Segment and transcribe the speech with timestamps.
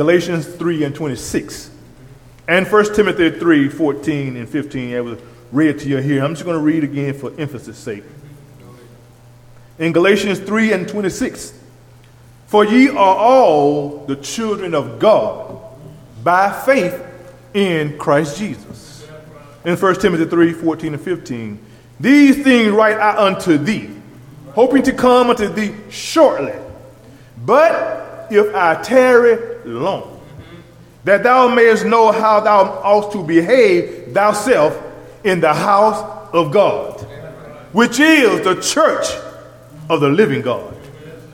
[0.00, 1.70] Galatians 3 and 26,
[2.48, 4.94] and 1 Timothy 3 14 and 15.
[4.94, 5.18] I was
[5.52, 6.24] read to you here.
[6.24, 8.04] I'm just going to read again for emphasis' sake.
[9.78, 11.52] In Galatians 3 and 26,
[12.46, 15.62] for ye are all the children of God
[16.24, 16.98] by faith
[17.52, 19.06] in Christ Jesus.
[19.66, 21.58] In 1 Timothy 3 14 and 15,
[22.00, 23.90] these things write I unto thee,
[24.54, 26.54] hoping to come unto thee shortly.
[27.44, 30.20] But if I tarry long,
[31.04, 34.80] that thou mayest know how thou ought to behave thyself
[35.24, 37.00] in the house of God,
[37.72, 39.06] which is the church
[39.88, 40.74] of the living God,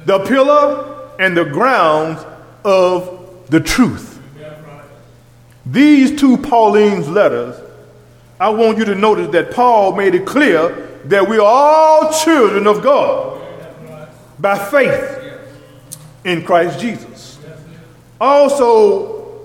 [0.04, 2.24] the pillar and the ground
[2.65, 4.20] of the truth.
[5.65, 7.60] These two Pauline's letters,
[8.38, 12.66] I want you to notice that Paul made it clear that we are all children
[12.66, 13.43] of God
[14.38, 15.38] by faith
[16.24, 17.16] in Christ Jesus.
[18.20, 19.43] Also,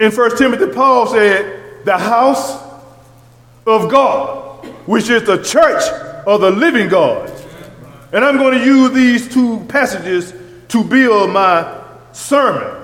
[0.00, 2.62] in 1 Timothy, Paul said, the house
[3.66, 5.82] of God, which is the church
[6.26, 7.30] of the living God.
[8.12, 10.34] And I'm going to use these two passages
[10.68, 11.82] to build my
[12.12, 12.74] sermon,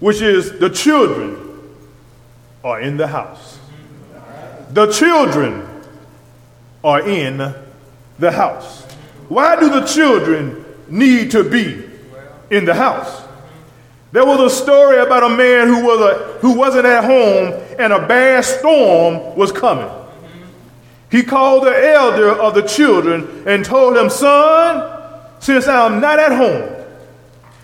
[0.00, 1.74] which is the children
[2.62, 3.58] are in the house.
[4.70, 5.66] The children
[6.82, 7.54] are in
[8.18, 8.82] the house.
[9.28, 11.84] Why do the children need to be
[12.50, 13.25] in the house?
[14.12, 17.92] There was a story about a man who, was a, who wasn't at home and
[17.92, 19.90] a bad storm was coming.
[21.10, 24.92] He called the elder of the children and told him, Son,
[25.40, 26.72] since I'm not at home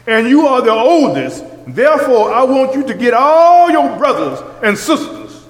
[0.07, 4.77] and you are the oldest, therefore I want you to get all your brothers and
[4.77, 5.47] sisters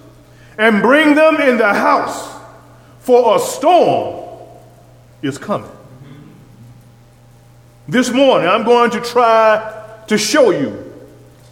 [0.59, 2.31] and bring them in the house,
[3.01, 4.47] for a storm
[5.23, 5.71] is coming.
[7.89, 9.82] This morning, I'm going to try
[10.13, 10.93] to show you,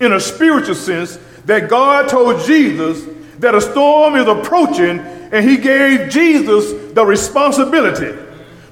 [0.01, 3.03] in a spiritual sense, that God told Jesus
[3.39, 8.15] that a storm is approaching, and he gave Jesus the responsibility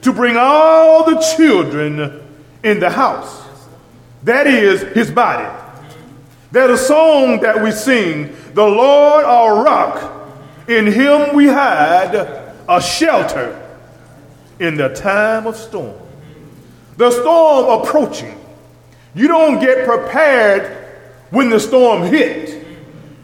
[0.03, 2.23] to bring all the children
[2.63, 3.47] in the house.
[4.25, 5.49] That is his body.
[6.53, 10.29] There's a song that we sing, The Lord our rock,
[10.69, 12.15] in him we hide
[12.69, 13.59] a shelter
[14.61, 15.97] in the time of storm.
[16.99, 18.38] The storm approaching.
[19.15, 20.87] You don't get prepared
[21.31, 22.53] when the storm hits.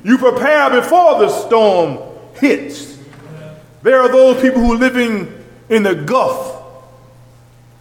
[0.03, 1.99] You prepare before the storm
[2.34, 2.99] hits.
[3.83, 6.62] There are those people who are living in the Gulf.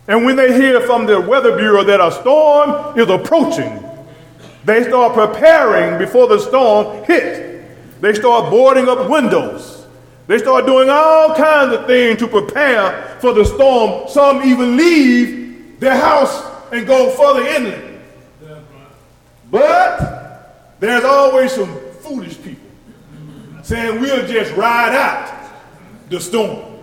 [0.07, 3.83] And when they hear from the Weather Bureau that a storm is approaching,
[4.65, 7.39] they start preparing before the storm hits.
[8.01, 9.85] They start boarding up windows.
[10.27, 14.07] They start doing all kinds of things to prepare for the storm.
[14.09, 17.92] Some even leave their house and go further inland.
[19.53, 22.65] But there's always some foolish people
[23.61, 25.51] saying we'll just ride out
[26.09, 26.79] the storm.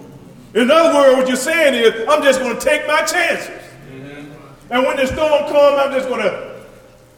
[0.55, 3.49] In other words, what you're saying is, I'm just going to take my chances.
[3.93, 4.73] Mm-hmm.
[4.73, 6.61] And when the storm comes, I'm just going to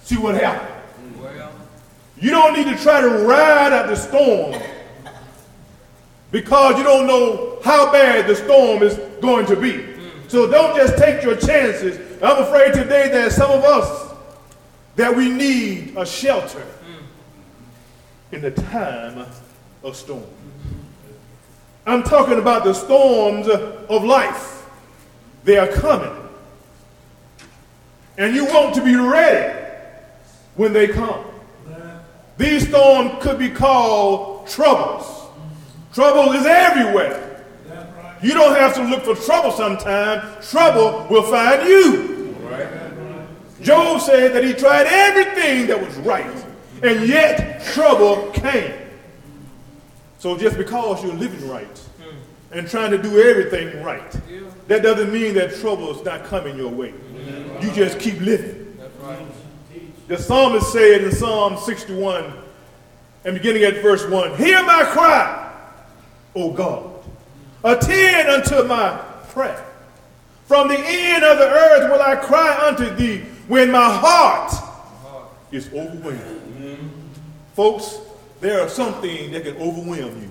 [0.02, 1.20] see what happens.
[1.20, 1.52] Well.
[2.18, 4.58] You don't need to try to ride out the storm
[6.30, 9.84] because you don't know how bad the storm is going to be.
[10.28, 11.98] So don't just take your chances.
[12.22, 14.11] I'm afraid today that some of us
[14.96, 16.66] that we need a shelter
[18.30, 19.26] in the time
[19.82, 20.24] of storm.
[21.86, 24.66] I'm talking about the storms of life.
[25.44, 26.16] They are coming.
[28.18, 29.58] And you want to be ready
[30.54, 31.24] when they come.
[32.38, 35.28] These storms could be called troubles.
[35.92, 37.44] Trouble is everywhere.
[38.22, 40.48] You don't have to look for trouble sometimes.
[40.48, 42.11] Trouble will find you.
[43.62, 46.44] Job said that he tried everything that was right
[46.82, 48.74] and yet trouble came.
[50.18, 51.88] So just because you're living right
[52.50, 54.10] and trying to do everything right,
[54.68, 56.92] that doesn't mean that trouble is not coming your way.
[57.60, 58.76] You just keep living.
[60.08, 62.32] The psalmist said in Psalm 61
[63.24, 65.52] and beginning at verse 1 Hear my cry,
[66.34, 66.90] O God.
[67.64, 68.96] Attend unto my
[69.30, 69.64] prayer.
[70.46, 74.52] From the end of the earth will I cry unto thee when my heart
[75.50, 76.90] is overwhelmed.
[77.54, 77.98] Folks,
[78.40, 80.30] there are some things that can overwhelm you.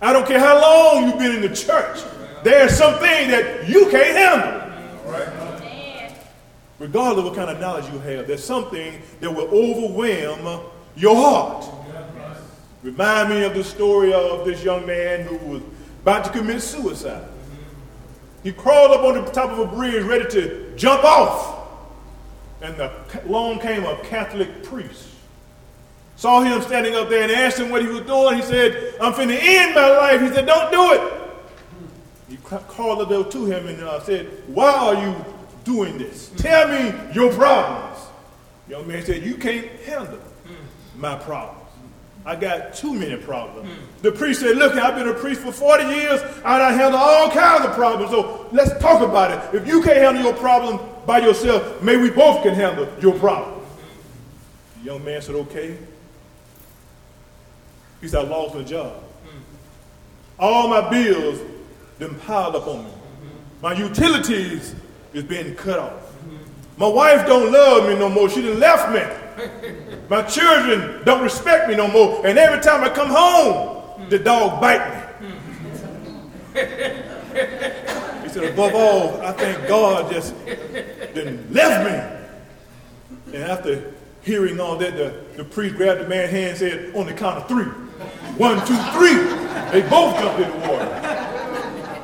[0.00, 2.00] I don't care how long you've been in the church.
[2.42, 4.60] There are some things that you can't handle.
[6.78, 10.62] Regardless of what kind of knowledge you have, there's something that will overwhelm
[10.96, 11.66] your heart.
[12.82, 15.62] Remind me of the story of this young man who was
[16.00, 17.28] about to commit suicide.
[18.42, 21.59] He crawled up on the top of a bridge ready to jump off.
[22.62, 22.92] And the,
[23.26, 25.08] along came a Catholic priest.
[26.16, 28.36] Saw him standing up there and asked him what he was doing.
[28.36, 30.20] He said, I'm finna end my life.
[30.20, 31.20] He said, Don't do it.
[32.28, 35.24] He called the to him and uh, said, Why are you
[35.64, 36.30] doing this?
[36.36, 37.98] Tell me your problems.
[38.68, 40.18] Young man said, You can't handle
[40.96, 41.56] my problems.
[42.26, 43.70] I got too many problems.
[44.02, 47.30] The priest said, Look, I've been a priest for 40 years and I handle all
[47.30, 48.10] kinds of problems.
[48.10, 49.56] So let's talk about it.
[49.56, 53.60] If you can't handle your problem by yourself, maybe we both can handle your problem.
[54.78, 55.76] The young man said, Okay.
[58.00, 59.02] He said, I lost my job.
[60.38, 61.38] All my bills
[61.98, 62.90] been piled up on me.
[63.60, 64.74] My utilities
[65.12, 66.14] is being cut off.
[66.78, 68.30] My wife don't love me no more.
[68.30, 69.02] She done left me.
[70.08, 72.26] My children don't respect me no more.
[72.26, 75.00] And every time I come home, the dog bite me.
[78.30, 80.34] he said, above all, I thank God just
[81.14, 83.34] done left me.
[83.34, 83.92] And after
[84.22, 87.38] hearing all that, the, the priest grabbed the man's hand and said, on the count
[87.38, 87.64] of three.
[88.36, 89.16] One, two, three.
[89.72, 90.86] They both jumped in the water.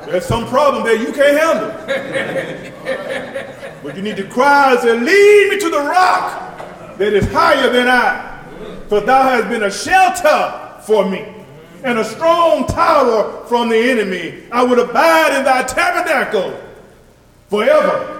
[0.05, 1.71] There's some problem there you can't handle.
[3.83, 7.69] but you need to cry and say, Lead me to the rock that is higher
[7.71, 8.43] than I.
[8.87, 11.36] For thou hast been a shelter for me
[11.83, 14.43] and a strong tower from the enemy.
[14.51, 16.59] I would abide in thy tabernacle
[17.49, 18.13] forever.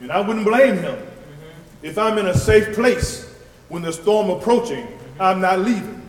[0.00, 0.98] And I wouldn't blame him.
[1.82, 3.34] If I'm in a safe place
[3.68, 4.86] when the storm approaching,
[5.18, 6.08] I'm not leaving.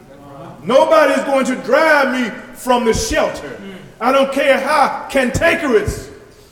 [0.63, 3.59] Nobody's going to drive me from the shelter.
[3.99, 6.09] I don't care how cantankerous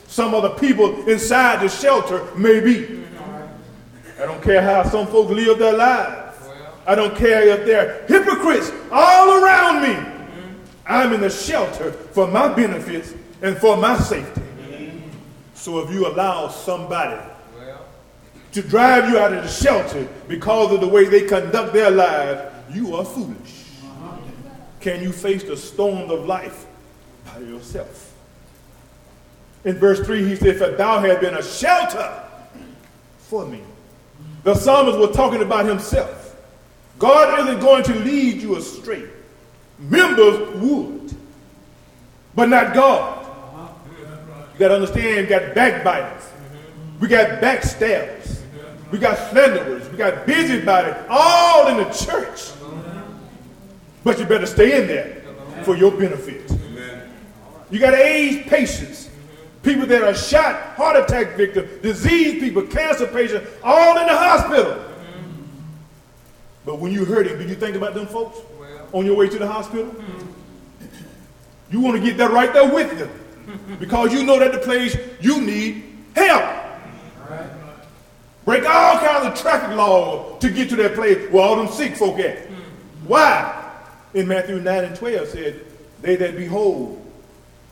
[0.08, 3.04] some of the people inside the shelter may be.
[4.20, 6.19] I don't care how some folks live their lives.
[6.90, 9.90] I don't care if they're hypocrites all around me.
[9.90, 10.54] Mm-hmm.
[10.88, 13.14] I'm in the shelter for my benefits
[13.44, 14.42] and for my safety.
[14.42, 14.98] Mm-hmm.
[15.54, 17.22] So if you allow somebody
[18.54, 22.52] to drive you out of the shelter because of the way they conduct their lives,
[22.74, 23.66] you are foolish.
[23.84, 24.18] Uh-huh.
[24.82, 26.66] Can you face the storms of life
[27.24, 28.16] by yourself?
[29.64, 32.24] In verse 3, he said, For thou hast been a shelter
[33.20, 33.60] for me.
[33.60, 34.44] Mm-hmm.
[34.44, 36.19] The psalmist was talking about himself.
[37.00, 39.08] God isn't going to lead you astray.
[39.80, 41.16] Members would,
[42.36, 43.16] but not God.
[44.54, 46.24] You got to understand, we got backbiters,
[47.00, 48.42] we got backstabbers,
[48.92, 52.52] we got slanderers, we got busybodies, all in the church.
[54.04, 55.22] But you better stay in there
[55.64, 56.52] for your benefit.
[57.72, 59.10] You got aged patients,
[59.64, 64.89] people that are shot, heart attack victims, disease people, cancer patients, all in the hospital.
[66.70, 68.38] But when you heard it, did you think about them folks
[68.94, 69.92] on your way to the hospital?
[71.72, 73.10] You want to get that right there with them
[73.80, 76.46] because you know that the place you need help.
[78.46, 81.96] Break all kinds of traffic laws to get to that place where all them sick
[81.96, 82.46] folk at.
[83.08, 83.56] Why?
[84.14, 85.66] in Matthew 9 and 12 said,
[86.04, 87.04] They that be whole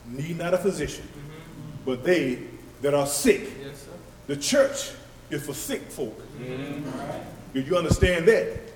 [0.08, 1.86] need not a physician, mm-hmm.
[1.86, 2.40] but they
[2.82, 3.48] that are sick.
[3.64, 3.88] Yes,
[4.26, 4.92] the church
[5.30, 6.20] is for sick folk.
[6.40, 7.58] Mm-hmm.
[7.58, 8.67] If you understand that,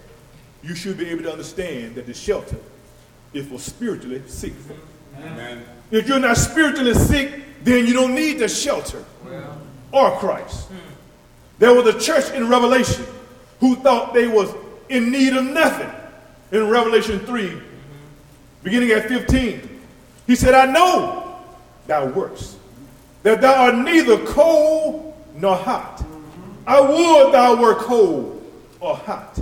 [0.63, 2.57] you should be able to understand that the shelter
[3.33, 4.53] is for spiritually sick.
[5.17, 5.63] Amen.
[5.89, 9.61] If you're not spiritually sick, then you don't need the shelter well.
[9.91, 10.67] or Christ.
[10.67, 10.77] Hmm.
[11.59, 13.05] There was a church in Revelation
[13.59, 14.53] who thought they was
[14.89, 15.89] in need of nothing
[16.51, 17.61] in Revelation 3,
[18.63, 19.81] beginning at 15.
[20.27, 21.37] He said, I know
[21.87, 22.57] thy works,
[23.23, 26.03] that thou art neither cold nor hot.
[26.65, 28.43] I would thou were cold
[28.79, 29.39] or hot.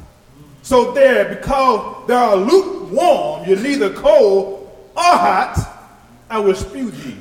[0.69, 5.57] So there, because thou art lukewarm, you're neither cold or hot,
[6.29, 7.17] I will spew thee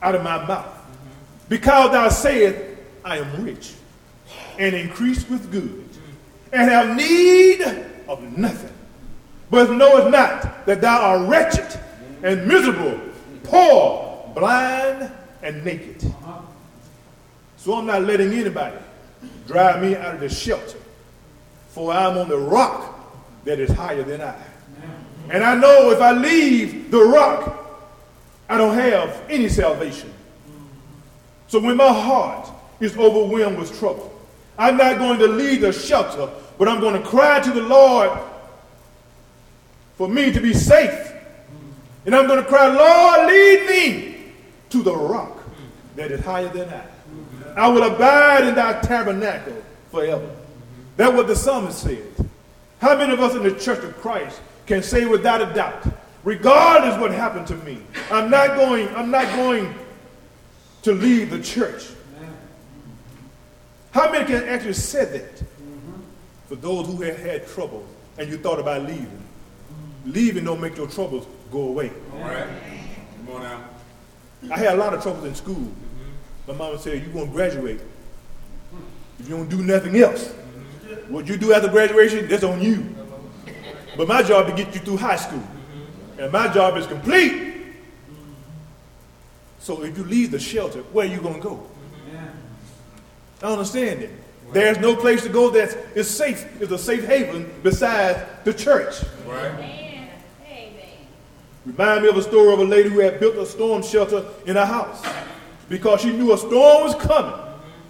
[0.00, 0.72] out of my mouth.
[1.48, 3.72] Because thou sayest, I am rich
[4.56, 5.98] and increased with goods,
[6.52, 7.60] and have need
[8.06, 8.72] of nothing.
[9.50, 11.80] But knowest not that thou art wretched
[12.22, 13.00] and miserable,
[13.42, 15.10] poor, blind,
[15.42, 16.00] and naked.
[17.56, 18.76] So I'm not letting anybody
[19.48, 20.78] drive me out of the shelter,
[21.72, 22.98] for I'm on the rock
[23.44, 24.36] that is higher than I.
[25.30, 27.58] And I know if I leave the rock,
[28.48, 30.12] I don't have any salvation.
[31.48, 32.48] So when my heart
[32.80, 34.08] is overwhelmed with trouble,
[34.56, 38.16] I'm not going to leave the shelter but I'm going to cry to the Lord
[39.96, 41.12] for me to be safe.
[42.06, 44.32] And I'm going to cry, Lord, lead me
[44.70, 45.42] to the rock
[45.96, 46.84] that is higher than I.
[47.56, 49.60] I will abide in thy tabernacle
[49.90, 50.30] forever.
[50.96, 52.02] That's what the psalmist said.
[52.80, 55.84] How many of us in the church of Christ can say without a doubt,
[56.24, 57.78] regardless what happened to me,
[58.10, 59.74] I'm not going, I'm not going
[60.82, 61.86] to leave the church.
[63.92, 65.36] How many can actually say that?
[65.36, 66.00] Mm-hmm.
[66.48, 67.86] For those who have had trouble
[68.18, 69.06] and you thought about leaving.
[69.06, 70.12] Mm-hmm.
[70.12, 71.92] Leaving don't make your troubles go away.
[72.14, 72.48] All right.
[73.26, 73.64] Come on now.
[74.50, 75.54] I had a lot of troubles in school.
[75.54, 76.52] Mm-hmm.
[76.52, 77.80] My mama said, you're going to graduate.
[79.20, 80.32] If you don't do nothing else.
[81.08, 82.94] What you do after graduation, that's on you.
[83.96, 85.42] But my job is to get you through high school.
[86.18, 87.52] And my job is complete.
[89.58, 91.66] So if you leave the shelter, where are you going to go?
[93.42, 94.10] I understand it.
[94.52, 99.02] There's no place to go that is safe, is a safe haven besides the church.
[99.26, 100.08] Right.
[101.64, 104.56] Remind me of a story of a lady who had built a storm shelter in
[104.56, 105.04] her house
[105.68, 107.34] because she knew a storm was coming.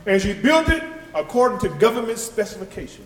[0.04, 0.82] And she built it
[1.14, 3.04] according to government specification.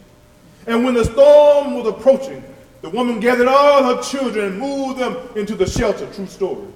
[0.66, 2.42] And when the storm was approaching,
[2.82, 6.06] the woman gathered all her children and moved them into the shelter.
[6.12, 6.66] True story.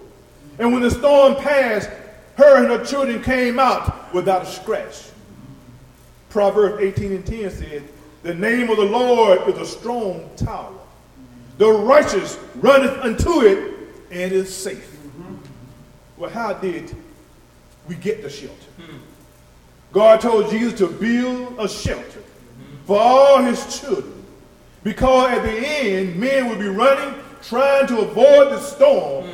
[0.58, 1.88] And when the storm passed,
[2.37, 5.10] her and her children came out without a scratch.
[6.30, 7.82] Proverbs 18 and 10 says,
[8.22, 10.72] The name of the Lord is a strong tower.
[11.58, 13.75] The righteous runneth unto it
[14.10, 14.90] and is safe.
[14.90, 15.34] Mm-hmm.
[16.16, 16.94] Well, how did
[17.87, 18.54] we get the shelter?
[18.80, 18.96] Mm-hmm.
[19.92, 22.23] God told Jesus to build a shelter
[22.87, 24.25] for all his children.
[24.82, 29.28] Because at the end, men will be running, trying to avoid the storm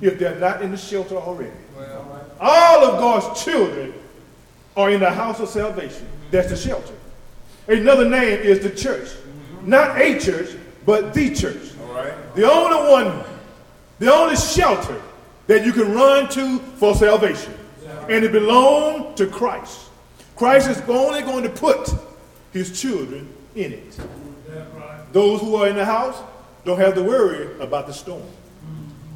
[0.00, 1.50] if they're not in the shelter already.
[2.40, 3.94] All of God's children
[4.76, 6.06] are in the house of salvation.
[6.30, 6.94] That's the shelter.
[7.68, 9.08] Another name is the church.
[9.64, 10.50] Not a church,
[10.84, 11.72] but the church.
[12.34, 13.24] The only one,
[13.98, 15.00] the only shelter
[15.46, 17.54] that you can run to for salvation.
[18.08, 19.90] And it belongs to Christ.
[20.42, 21.94] Christ is only going to put
[22.52, 24.00] his children in it.
[25.12, 26.20] Those who are in the house
[26.64, 28.26] don't have to worry about the storm.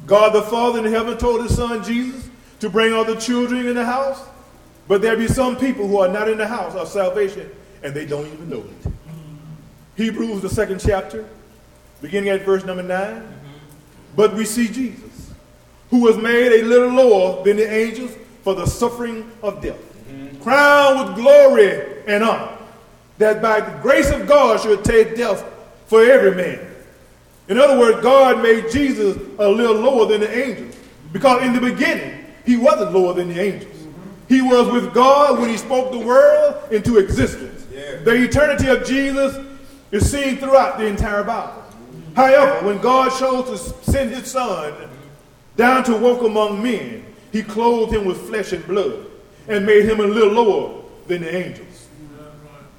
[0.05, 2.29] God the Father in heaven told his son Jesus
[2.61, 4.23] to bring all the children in the house
[4.87, 7.51] but there be some people who are not in the house of salvation
[7.83, 8.91] and they don't even know it.
[9.97, 11.27] Hebrews, the second chapter,
[12.01, 13.33] beginning at verse number 9.
[14.15, 15.33] But we see Jesus,
[15.89, 19.86] who was made a little lower than the angels for the suffering of death,
[20.47, 22.57] crowned with glory and honor,
[23.17, 25.43] that by the grace of God should take death
[25.87, 26.65] for every man.
[27.49, 30.73] In other words, God made Jesus a little lower than the angels
[31.11, 33.87] because in the beginning, he wasn't lower than the angels.
[34.29, 37.65] He was with God when he spoke the world into existence.
[37.73, 37.97] Yeah.
[38.03, 39.45] The eternity of Jesus
[39.91, 41.61] is seen throughout the entire Bible.
[42.15, 44.73] However, when God chose to send his son
[45.57, 49.07] down to walk among men, he clothed him with flesh and blood
[49.47, 51.87] and made him a little lower than the angels.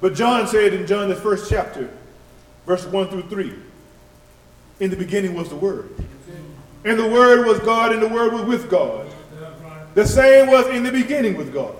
[0.01, 1.89] But John said in John the first chapter,
[2.65, 3.53] verse 1 through 3,
[4.79, 5.89] in the beginning was the Word.
[6.85, 9.09] And the Word was God, and the Word was with God
[9.99, 11.75] the same was in the beginning with God.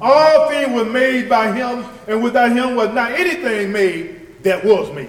[0.00, 4.92] All things were made by him, and without him was not anything made that was
[4.94, 5.08] made.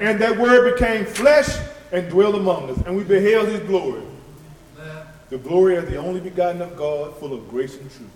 [0.00, 1.58] And that word became flesh
[1.92, 4.02] and dwelt among us, and we beheld his glory.
[5.28, 8.08] The glory of the only begotten of God, full of grace and truth.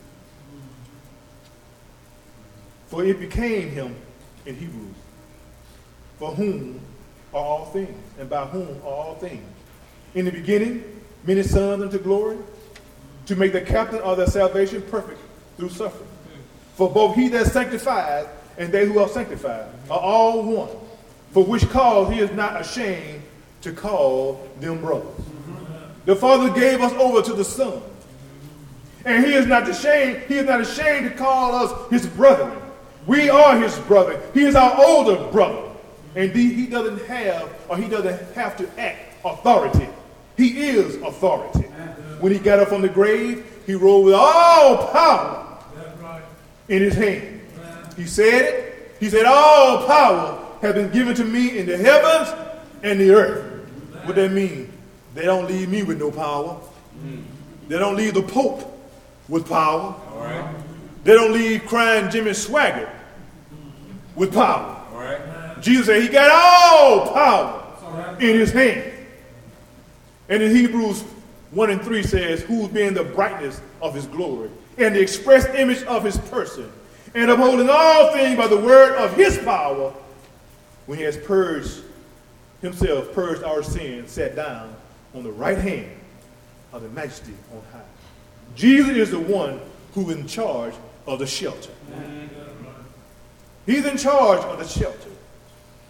[2.95, 3.97] For it became him
[4.47, 4.95] in Hebrews,
[6.17, 6.81] for whom
[7.35, 9.45] are all things, and by whom are all things.
[10.15, 12.39] In the beginning, many sons unto glory,
[13.27, 15.19] to make the captain of their salvation perfect
[15.57, 16.09] through suffering.
[16.77, 20.69] For both he that sanctifies and they who are sanctified are all one,
[21.33, 23.25] for which cause he is not ashamed
[23.63, 25.21] to call them brothers.
[26.05, 27.83] The Father gave us over to the Son.
[29.05, 32.61] And he is not ashamed, he is not ashamed to call us his brethren.
[33.07, 34.21] We are his brother.
[34.33, 35.71] He is our older brother.
[36.17, 39.89] And he doesn't have, or he doesn't have to act authority.
[40.37, 41.69] He is authority.
[42.21, 45.59] When he got up from the grave, he rose with all power
[46.69, 47.41] in his hand.
[47.97, 48.97] He said it.
[49.01, 52.35] He said, All power has been given to me in the heavens
[52.83, 53.69] and the earth.
[54.05, 54.73] What that mean?
[55.15, 56.61] They don't leave me with no power.
[57.69, 58.71] They don't leave the Pope
[59.29, 59.95] with power.
[61.05, 62.91] They don't leave crying Jimmy Swaggart
[64.17, 64.81] with power.
[65.61, 68.93] Jesus said he got all power in his hand.
[70.29, 71.03] And in Hebrews
[71.53, 75.83] 1 and 3 says, Who being the brightness of his glory and the express image
[75.85, 76.71] of his person,
[77.15, 79.95] and upholding all things by the word of his power,
[80.87, 81.83] when he has purged
[82.61, 84.75] himself, purged our sins, sat down
[85.15, 85.91] on the right hand
[86.73, 87.85] of the majesty on high.
[88.57, 89.61] Jesus is the one
[89.95, 90.75] who's in charge
[91.07, 91.71] of the shelter.
[93.67, 95.11] He's in charge of the shelter.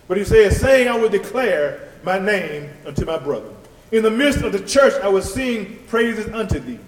[0.07, 3.51] But he says, saying, I will declare my name unto my brother.
[3.91, 6.79] In the midst of the church, I will sing praises unto thee.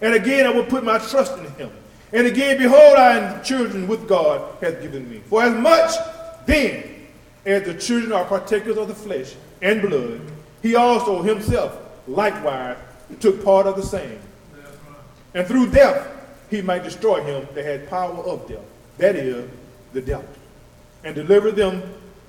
[0.00, 1.70] And again, I will put my trust in him.
[2.12, 5.20] And again, behold, I am children with God hath given me.
[5.26, 5.92] For as much
[6.46, 7.06] then
[7.46, 10.20] as the children are partakers of the flesh and blood,
[10.62, 12.76] he also himself likewise
[13.20, 14.18] took part of the same.
[15.34, 16.08] And through death
[16.50, 18.58] he might destroy him that had power of death,
[18.98, 19.48] that is,
[19.92, 20.28] the devil,
[21.04, 21.82] and deliver them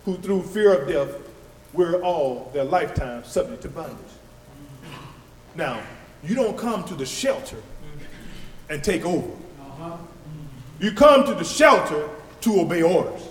[0.06, 1.10] who through fear of death
[1.74, 3.98] were all their lifetime subject to bondage.
[5.56, 5.82] Now,
[6.24, 7.58] you don't come to the shelter
[8.70, 9.30] and take over.
[10.80, 12.10] You come to the shelter
[12.42, 13.28] to obey orders.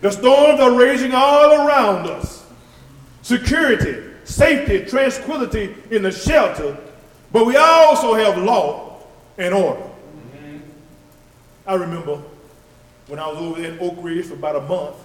[0.00, 2.46] The storms are raging all around us.
[3.22, 6.76] Security, safety, tranquility in the shelter,
[7.32, 8.93] but we also have law
[9.38, 9.80] and order.
[9.80, 10.58] Mm-hmm.
[11.66, 12.22] I remember
[13.06, 14.96] when I was over there in Oak Ridge for about a month,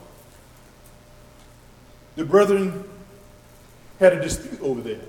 [2.15, 2.83] the brethren
[4.00, 5.01] had a dispute over there.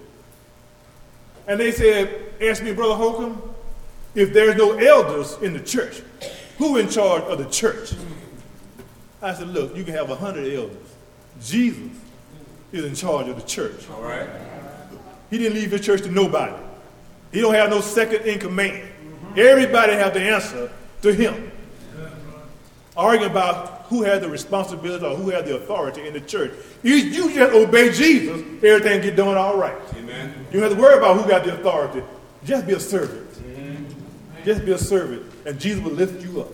[1.46, 3.42] And they said, ask me, Brother Holcomb,
[4.14, 6.02] if there's no elders in the church,
[6.58, 7.92] who in charge of the church?
[9.22, 10.76] I said, look, you can have a hundred elders.
[11.40, 11.90] Jesus
[12.72, 13.88] is in charge of the church.
[13.90, 14.28] All right.
[15.30, 16.52] He didn't leave his church to nobody.
[17.32, 18.89] He don't have no second in command.
[19.36, 20.70] Everybody have to answer
[21.02, 21.52] to him.
[22.96, 26.52] Arguing about who had the responsibility or who had the authority in the church.
[26.82, 29.76] You, you just obey Jesus, everything get done all right.
[29.96, 30.46] Amen.
[30.52, 32.02] You don't have to worry about who got the authority.
[32.44, 33.28] Just be a servant.
[34.44, 36.52] Just be a servant, and Jesus will lift you up.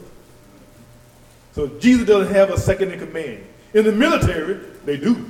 [1.52, 3.44] So Jesus doesn't have a second in command.
[3.74, 4.54] In the military,
[4.84, 5.24] they do.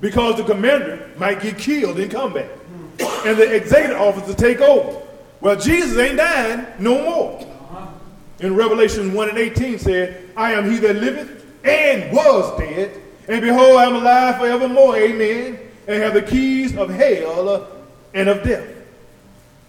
[0.00, 2.50] Because the commander might get killed in combat.
[3.24, 5.00] And the executive officer take over.
[5.42, 7.40] Well, Jesus ain't dying no more.
[7.40, 7.88] Uh-huh.
[8.38, 13.40] In Revelation 1 and 18 said, I am he that liveth and was dead, and
[13.40, 15.58] behold, I am alive forevermore, amen,
[15.88, 17.66] and have the keys of hell
[18.14, 18.68] and of death.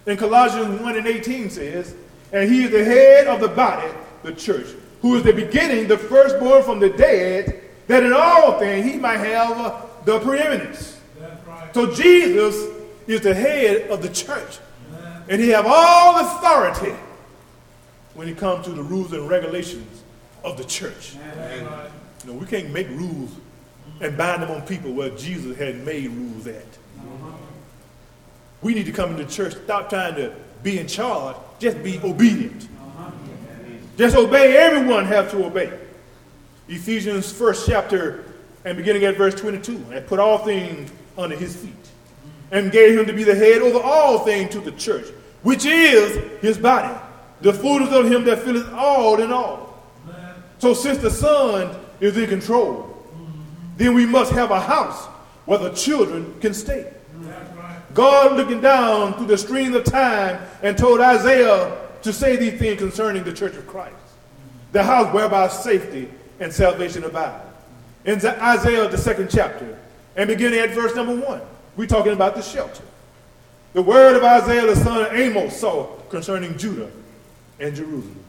[0.06, 1.96] In Colossians 1 and 18 says,
[2.32, 3.90] And he is the head of the body,
[4.22, 4.68] the church,
[5.02, 9.18] who is the beginning, the firstborn from the dead, that in all things he might
[9.18, 11.00] have the preeminence.
[11.18, 11.74] Right.
[11.74, 12.72] So Jesus
[13.08, 14.58] is the head of the church.
[15.28, 16.94] And he have all authority
[18.14, 20.02] when it comes to the rules and regulations
[20.44, 21.16] of the church.
[21.36, 21.90] Right.
[22.24, 23.30] You know, we can't make rules
[24.00, 26.66] and bind them on people where Jesus had made rules at.
[28.62, 32.68] We need to come into church, stop trying to be in charge, just be obedient.
[33.96, 35.70] Just obey, everyone have to obey.
[36.68, 38.24] Ephesians first chapter
[38.64, 41.72] and beginning at verse 22, and put all things under his feet,
[42.54, 45.06] and gave him to be the head over all things to the church,
[45.42, 46.96] which is his body,
[47.40, 49.82] the fullness of him that filleth all in all.
[50.60, 53.04] So since the Son is in control,
[53.76, 55.04] then we must have a house
[55.46, 56.92] where the children can stay.
[57.92, 62.78] God looking down through the stream of time and told Isaiah to say these things
[62.78, 63.96] concerning the church of Christ,
[64.70, 67.42] the house whereby safety and salvation abide.
[68.04, 69.76] In Isaiah, the second chapter,
[70.14, 71.40] and beginning at verse number one,
[71.76, 72.84] we're talking about the shelter.
[73.72, 76.90] The word of Isaiah, the son of Amos, saw concerning Judah
[77.58, 78.24] and Jerusalem.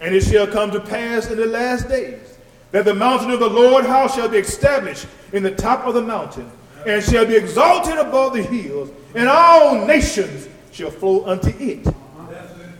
[0.00, 2.38] And it shall come to pass in the last days
[2.70, 6.02] that the mountain of the Lord house shall be established in the top of the
[6.02, 6.50] mountain,
[6.86, 11.86] and shall be exalted above the hills, and all nations shall flow unto it.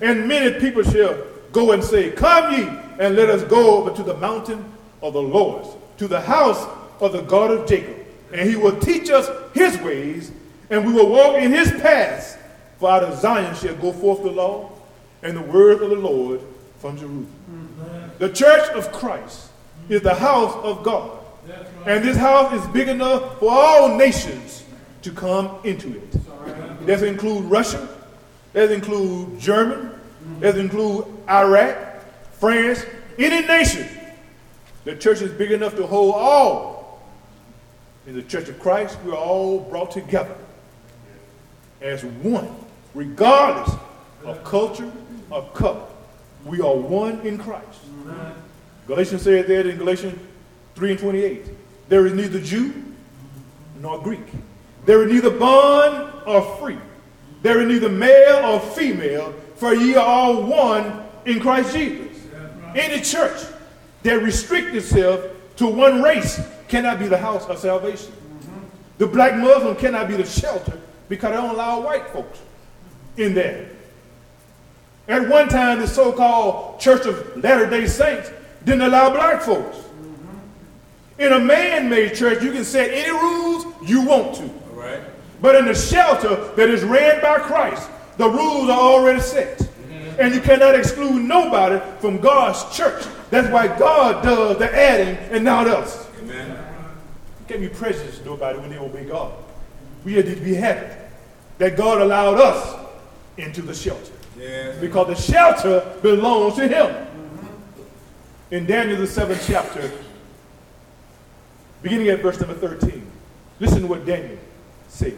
[0.00, 1.16] And many people shall
[1.52, 4.64] go and say, Come ye, and let us go over to the mountain
[5.02, 5.66] of the Lord,
[5.98, 6.66] to the house
[7.00, 7.95] of the God of Jacob.
[8.32, 10.32] And he will teach us his ways,
[10.70, 12.36] and we will walk in his paths.
[12.78, 14.72] For out of Zion shall go forth the law,
[15.22, 16.40] and the word of the Lord
[16.78, 17.32] from Jerusalem.
[18.18, 19.50] The church of Christ
[19.88, 21.18] is the house of God.
[21.46, 21.66] Right.
[21.86, 24.64] And this house is big enough for all nations
[25.02, 26.86] to come into it.
[26.86, 27.88] That include Russia,
[28.52, 29.92] that include German,
[30.40, 32.84] that include Iraq, France,
[33.18, 33.88] any nation.
[34.84, 36.75] The church is big enough to hold all.
[38.06, 40.36] In the church of Christ, we're all brought together
[41.80, 42.48] as one,
[42.94, 43.76] regardless
[44.24, 44.90] of culture
[45.32, 45.82] of color.
[46.44, 47.80] We are one in Christ.
[48.86, 50.16] Galatians said that in Galatians
[50.76, 51.46] 3 and 28.
[51.88, 52.72] There is neither Jew
[53.80, 54.26] nor Greek.
[54.84, 56.78] There is neither bond or free.
[57.42, 62.16] There is neither male or female, for ye are all one in Christ Jesus.
[62.76, 63.40] Any church
[64.04, 65.24] that restricts itself
[65.56, 68.12] to one race cannot be the house of salvation.
[68.98, 72.40] The black Muslim cannot be the shelter because they don't allow white folks
[73.16, 73.70] in there.
[75.08, 78.30] At one time, the so-called Church of Latter-day Saints
[78.64, 79.78] didn't allow black folks.
[81.18, 84.42] In a man-made church, you can set any rules you want to.
[84.42, 85.00] All right.
[85.40, 89.62] But in the shelter that is ran by Christ, the rules are already set.
[90.18, 93.04] And you cannot exclude nobody from God's church.
[93.30, 96.05] That's why God does the adding and not us.
[97.48, 99.32] Can't be prejudiced to nobody when they obey God.
[100.04, 100.94] We need to be happy
[101.58, 102.86] that God allowed us
[103.36, 104.12] into the shelter.
[104.38, 104.78] Yes.
[104.80, 107.06] Because the shelter belongs to him.
[108.50, 109.90] In Daniel the seventh chapter,
[111.82, 113.04] beginning at verse number 13,
[113.58, 114.38] listen to what Daniel
[114.88, 115.16] said,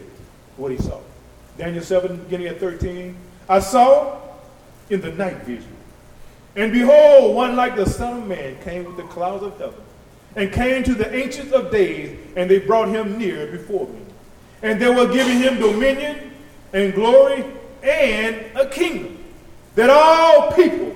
[0.57, 0.99] what he saw.
[1.57, 3.15] Daniel 7, beginning at 13,
[3.47, 4.19] I saw
[4.89, 5.75] in the night vision,
[6.55, 9.81] and behold, one like the Son of Man came with the clouds of heaven,
[10.35, 14.01] and came to the Ancient of Days, and they brought him near before me.
[14.61, 16.31] And they were giving him dominion
[16.73, 17.45] and glory
[17.81, 19.17] and a kingdom,
[19.75, 20.93] that all people,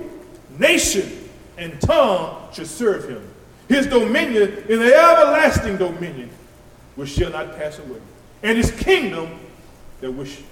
[0.58, 3.26] nation, and tongue should serve him.
[3.68, 6.30] His dominion is an everlasting dominion
[6.96, 7.98] which shall not pass away,
[8.42, 9.40] and his kingdom
[10.00, 10.42] that which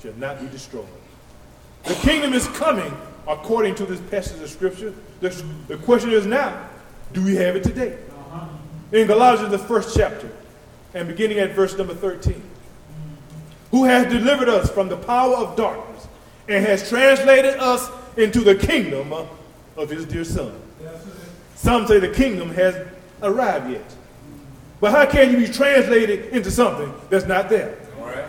[0.00, 0.86] shall not be destroyed.
[1.84, 4.94] The kingdom is coming according to this passage of scripture.
[5.20, 5.30] The,
[5.66, 6.68] the question is now,
[7.12, 7.98] do we have it today?
[8.92, 10.30] In Galatians, the first chapter,
[10.94, 12.42] and beginning at verse number 13,
[13.70, 16.06] who has delivered us from the power of darkness
[16.48, 20.52] and has translated us into the kingdom of his dear Son.
[21.54, 22.76] Some say the kingdom has
[23.22, 23.94] arrived yet.
[24.80, 27.76] But how can you be translated into something that's not there?
[27.98, 28.24] Right.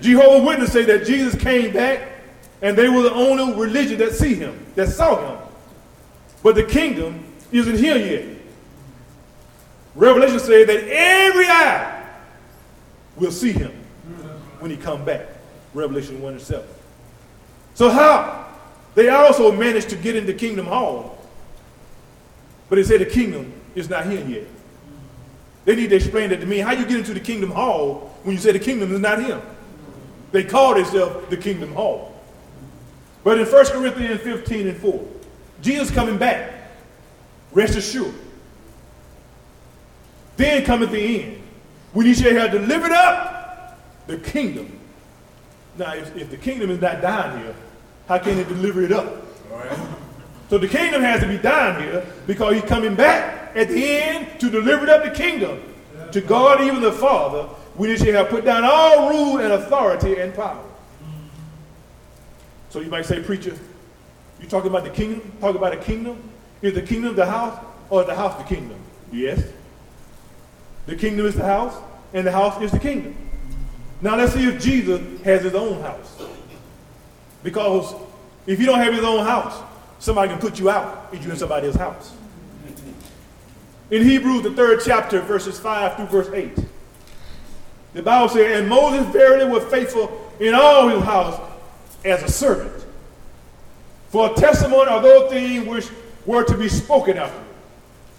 [0.00, 2.08] Jehovah's Witnesses say that Jesus came back
[2.62, 5.48] and they were the only religion that see him, that saw him.
[6.42, 8.36] But the kingdom isn't here yet.
[9.94, 12.04] Revelation says that every eye
[13.16, 13.70] will see him
[14.58, 15.28] when he come back.
[15.72, 16.66] Revelation 1 and 7.
[17.74, 18.46] So how?
[18.94, 21.18] They also managed to get into Kingdom Hall,
[22.68, 24.46] but they said the kingdom is not here yet.
[25.64, 26.58] They need to explain that to me.
[26.58, 29.40] How you get into the Kingdom Hall when you say the kingdom is not here?
[30.30, 32.12] They call themselves the Kingdom Hall.
[33.22, 35.08] But in 1 Corinthians 15 and 4,
[35.62, 36.53] Jesus coming back,
[37.54, 38.14] rest assured.
[40.36, 41.42] Then cometh the end,
[41.92, 44.78] when he shall have delivered up the kingdom.
[45.78, 47.54] Now, if, if the kingdom is not down here,
[48.08, 49.24] how can he deliver it up?
[49.50, 49.78] Right.
[50.50, 54.40] So the kingdom has to be down here because he's coming back at the end
[54.40, 55.62] to deliver up the kingdom
[56.12, 60.16] to God, even the Father, when he shall have put down all rule and authority
[60.16, 60.62] and power.
[62.70, 63.56] So you might say, preacher,
[64.40, 65.32] you talking about the kingdom?
[65.40, 66.18] Talking about a kingdom?
[66.64, 68.78] Is the kingdom the house or is the house the kingdom?
[69.12, 69.42] Yes.
[70.86, 71.76] The kingdom is the house
[72.14, 73.14] and the house is the kingdom.
[74.00, 76.22] Now let's see if Jesus has his own house.
[77.42, 77.94] Because
[78.46, 79.62] if you don't have his own house,
[79.98, 82.14] somebody can put you out if you're in somebody else's house.
[83.90, 86.66] In Hebrews, the third chapter, verses 5 through verse 8,
[87.92, 91.38] the Bible says, And Moses verily was faithful in all his house
[92.06, 92.86] as a servant,
[94.08, 95.90] for a testimony of those things which
[96.26, 97.32] were to be spoken of.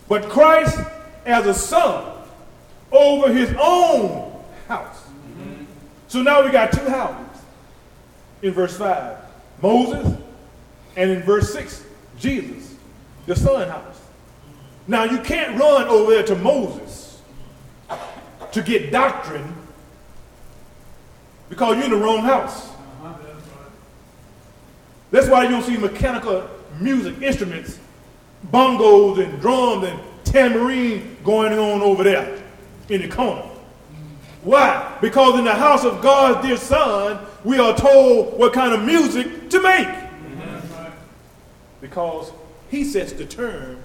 [0.07, 0.79] But Christ
[1.25, 2.11] as a son
[2.91, 5.03] over his own house.
[6.07, 7.41] So now we got two houses
[8.41, 9.17] in verse 5
[9.61, 10.17] Moses,
[10.95, 11.83] and in verse 6,
[12.19, 12.75] Jesus,
[13.25, 14.01] the son house.
[14.87, 17.21] Now you can't run over there to Moses
[18.51, 19.55] to get doctrine
[21.49, 22.69] because you're in the wrong house.
[25.11, 27.79] That's why you don't see mechanical music instruments,
[28.51, 32.41] bongos and drums and tambourine going on over there
[32.89, 33.43] in the corner.
[34.43, 34.97] Why?
[35.01, 39.49] Because in the house of God's dear son, we are told what kind of music
[39.49, 39.87] to make.
[41.81, 42.31] Because
[42.69, 43.83] he sets the term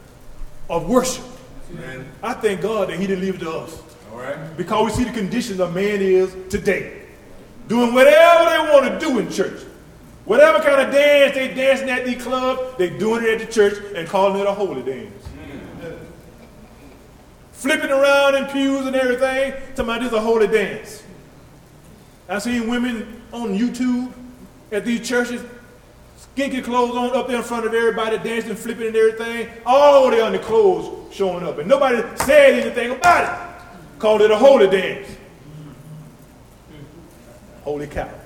[0.69, 1.25] of worship.
[1.73, 2.11] Amen.
[2.23, 3.83] I thank God that he didn't leave it to us.
[4.13, 4.57] All right.
[4.57, 7.03] Because we see the conditions of man is today.
[7.69, 9.63] Doing whatever they want to do in church.
[10.31, 13.83] Whatever kind of dance they dancing at the club, they doing it at the church
[13.97, 15.27] and calling it a holy dance.
[17.51, 21.03] Flipping around in pews and everything, talking about this a holy dance.
[22.29, 24.13] I've seen women on YouTube
[24.71, 25.43] at these churches,
[26.37, 30.15] skinky clothes on up there in front of everybody, dancing, flipping and everything, all over
[30.15, 31.59] there on the clothes showing up.
[31.59, 33.99] And nobody said anything about it.
[33.99, 35.09] Called it a holy dance.
[37.65, 38.20] Holy cow.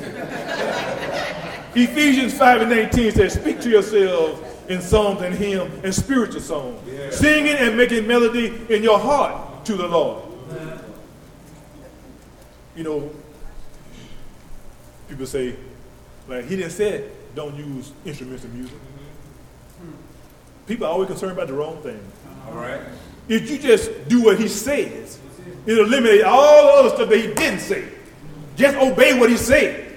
[1.74, 6.80] Ephesians 5 and 18 says, Speak to yourselves in psalms and hymns and spiritual songs,
[6.88, 7.10] Yeah.
[7.10, 10.24] singing and making melody in your heart to the Lord.
[12.76, 13.10] You know,
[15.08, 15.54] people say,
[16.28, 18.76] like, he didn't say don't use instruments of music.
[20.66, 22.00] People are always concerned about the wrong thing.
[22.48, 22.80] All right.
[23.28, 25.18] If you just do what he says,
[25.66, 27.88] it'll eliminate all the other stuff that he didn't say.
[28.56, 29.89] Just obey what he said.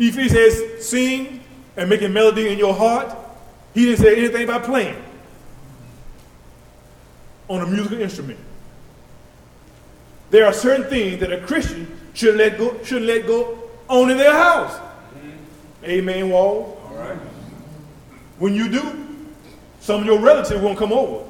[0.00, 1.40] If he says sing
[1.76, 3.16] and making melody in your heart.
[3.74, 5.02] He didn't say anything about playing
[7.48, 8.38] on a musical instrument.
[10.30, 14.16] There are certain things that a Christian should let go, should let go on in
[14.18, 14.78] their house.
[15.84, 16.80] Amen, Wall.
[16.84, 17.18] All right.
[18.38, 19.06] When you do,
[19.80, 21.26] some of your relatives won't come over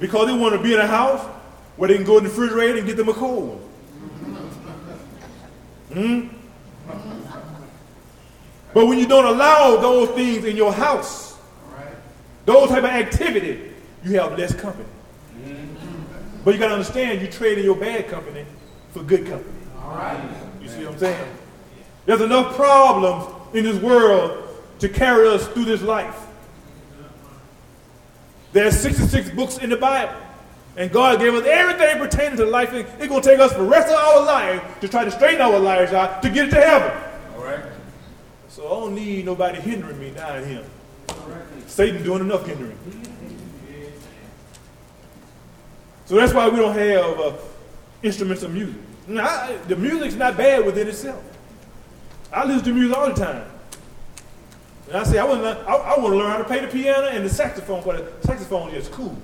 [0.00, 1.24] because they want to be in a house
[1.76, 4.38] where they can go in the refrigerator and get them a cold one.
[5.92, 6.35] Hmm?
[8.76, 11.38] But when you don't allow those things in your house,
[12.44, 13.72] those type of activity,
[14.04, 14.84] you have less company.
[16.44, 18.44] But you got to understand, you trade in your bad company
[18.90, 19.56] for good company.
[20.60, 21.28] You see what I'm saying?
[22.04, 24.46] There's enough problems in this world
[24.80, 26.26] to carry us through this life.
[28.52, 30.20] There's 66 books in the Bible.
[30.76, 32.74] And God gave us everything pertaining to life.
[32.74, 35.58] It's going to take us the rest of our life to try to straighten our
[35.58, 36.92] lives out to get it to heaven.
[38.56, 40.64] So I don't need nobody hindering me down here.
[41.66, 42.78] Satan doing enough hindering.
[46.06, 47.32] So that's why we don't have uh,
[48.02, 48.80] instruments of music.
[49.06, 51.22] Now, I- the music's not bad within itself.
[52.32, 53.44] I listen to music all the time.
[54.88, 56.68] And I say I want to I, I want to learn how to play the
[56.68, 57.82] piano and the saxophone.
[57.84, 59.18] But the saxophone is cool.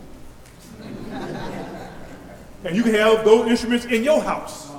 [2.64, 4.70] and you can have those instruments in your house.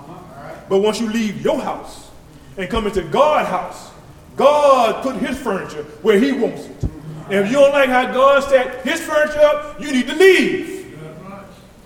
[0.69, 2.11] But once you leave your house
[2.55, 3.92] and come into God's house,
[4.35, 6.83] God put his furniture where he wants it.
[7.29, 10.97] And if you don't like how God set his furniture up, you need to leave.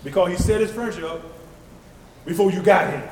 [0.02, 1.22] Because he set his furniture up
[2.24, 3.10] before you got here.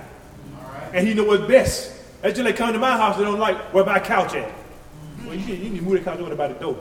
[0.92, 1.92] And he know what's best.
[2.22, 4.52] That's just like coming to my house, they don't like where my couch at.
[5.24, 6.76] Well, you, need- to move the couch over by the door.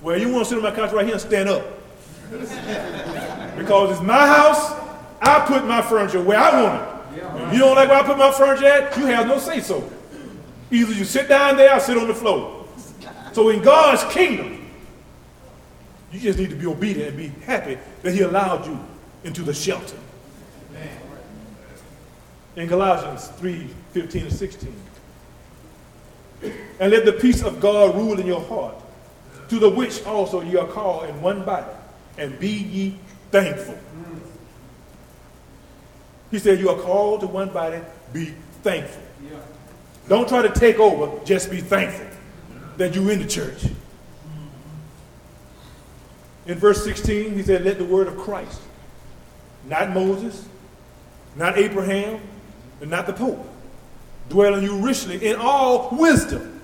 [0.00, 1.64] Well, you want to sit on my couch right here, and stand up.
[3.58, 4.72] because it's my house,
[5.20, 6.88] I put my furniture where I want it.
[7.48, 9.90] If you don't like where I put my furniture at, you have no say so.
[10.70, 12.66] Either you sit down there or sit on the floor.
[13.32, 14.66] So in God's kingdom,
[16.12, 18.78] you just need to be obedient and be happy that He allowed you
[19.24, 19.96] into the shelter.
[22.56, 24.74] In Colossians 3 15 and 16.
[26.80, 28.74] And let the peace of God rule in your heart,
[29.48, 31.66] to the which also ye are called in one body,
[32.16, 32.98] and be ye
[33.30, 33.78] thankful.
[36.30, 37.80] He said, You are called to one body,
[38.12, 39.02] be thankful.
[40.08, 42.06] Don't try to take over, just be thankful
[42.78, 43.64] that you're in the church.
[46.46, 48.60] In verse 16, he said, Let the word of Christ,
[49.66, 50.48] not Moses,
[51.36, 52.20] not Abraham,
[52.80, 53.46] and not the Pope,
[54.30, 56.62] dwell in you richly in all wisdom,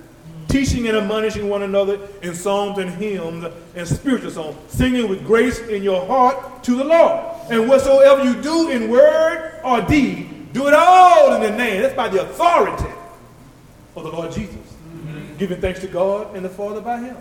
[0.48, 5.58] teaching and admonishing one another in psalms and hymns and spiritual songs, singing with grace
[5.58, 7.22] in your heart to the Lord.
[7.50, 11.82] And whatsoever you do in word or deed, do it all in the name.
[11.82, 12.88] That's by the authority
[13.96, 14.74] of the Lord Jesus.
[15.38, 17.16] Giving thanks to God and the Father by Him.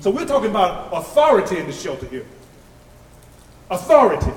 [0.00, 2.26] So we're talking about authority in the shelter here.
[3.70, 4.32] Authority.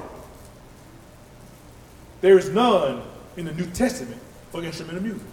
[2.22, 3.04] There is none
[3.38, 5.28] in the New Testament for instrumental music.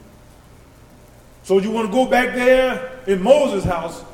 [1.43, 4.05] So you want to go back there in Moses' house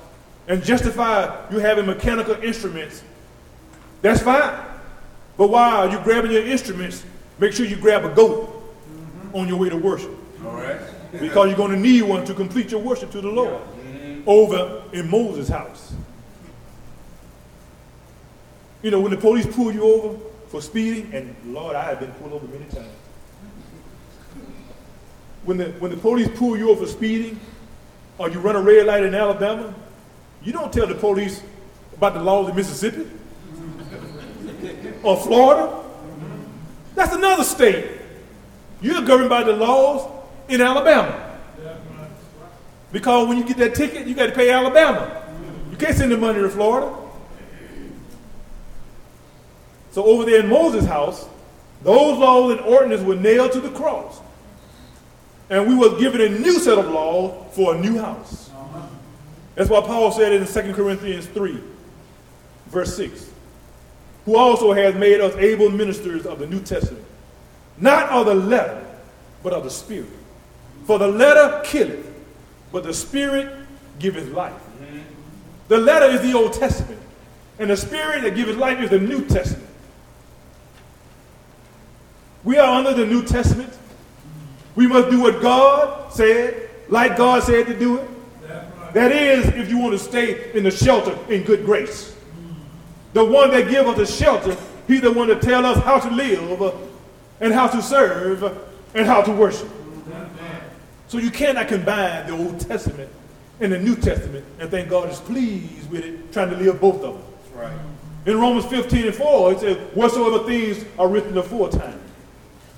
[0.49, 3.03] and justify you having mechanical instruments,
[4.01, 4.53] that's fine.
[5.37, 7.05] But while you're grabbing your instruments,
[7.39, 8.63] make sure you grab a goat
[9.33, 10.11] on your way to worship.
[10.45, 10.81] All right.
[11.13, 13.61] Because you're going to need one to complete your worship to the Lord
[14.27, 15.95] over in Moses' house.
[18.83, 22.13] You know, when the police pull you over for speeding, and Lord, I have been
[22.13, 22.89] pulled over many times.
[25.45, 27.39] When the, when the police pull you over for speeding,
[28.19, 29.75] or you run a red light in Alabama,
[30.43, 31.43] you don't tell the police
[31.95, 33.07] about the laws of Mississippi
[35.03, 35.83] or Florida.
[36.95, 38.01] That's another state.
[38.81, 40.09] You're governed by the laws
[40.49, 41.39] in Alabama.
[42.93, 45.23] Because when you get that ticket, you got to pay Alabama.
[45.71, 46.95] You can't send the money to Florida.
[49.93, 51.29] So over there in Moses' house,
[51.83, 54.21] those laws and ordinances were nailed to the cross.
[55.51, 58.51] And we were given a new set of laws for a new house.
[59.55, 61.61] That's why Paul said it in 2 Corinthians 3,
[62.69, 63.31] verse 6,
[64.25, 67.05] who also has made us able ministers of the New Testament,
[67.77, 68.83] not of the letter,
[69.43, 70.09] but of the Spirit.
[70.85, 72.07] For the letter killeth,
[72.73, 73.55] but the Spirit
[73.99, 74.61] giveth life.
[75.69, 77.01] The letter is the Old Testament,
[77.59, 79.69] and the Spirit that giveth life is the New Testament.
[82.45, 83.73] We are under the New Testament.
[84.75, 88.09] We must do what God said, like God said to do it.
[88.95, 92.15] That is, if you want to stay in the shelter in good grace.
[93.13, 96.11] The one that gives us the shelter, he's the one that tell us how to
[96.11, 96.75] live
[97.41, 98.43] and how to serve
[98.95, 99.69] and how to worship.
[101.13, 103.11] So you cannot combine the Old Testament
[103.61, 107.05] and the New Testament, and thank God is pleased with it, trying to live both
[107.05, 107.23] of them.
[107.35, 107.81] That's right.
[108.25, 112.01] In Romans 15 and 4, it says, Whatsoever things are written aforetime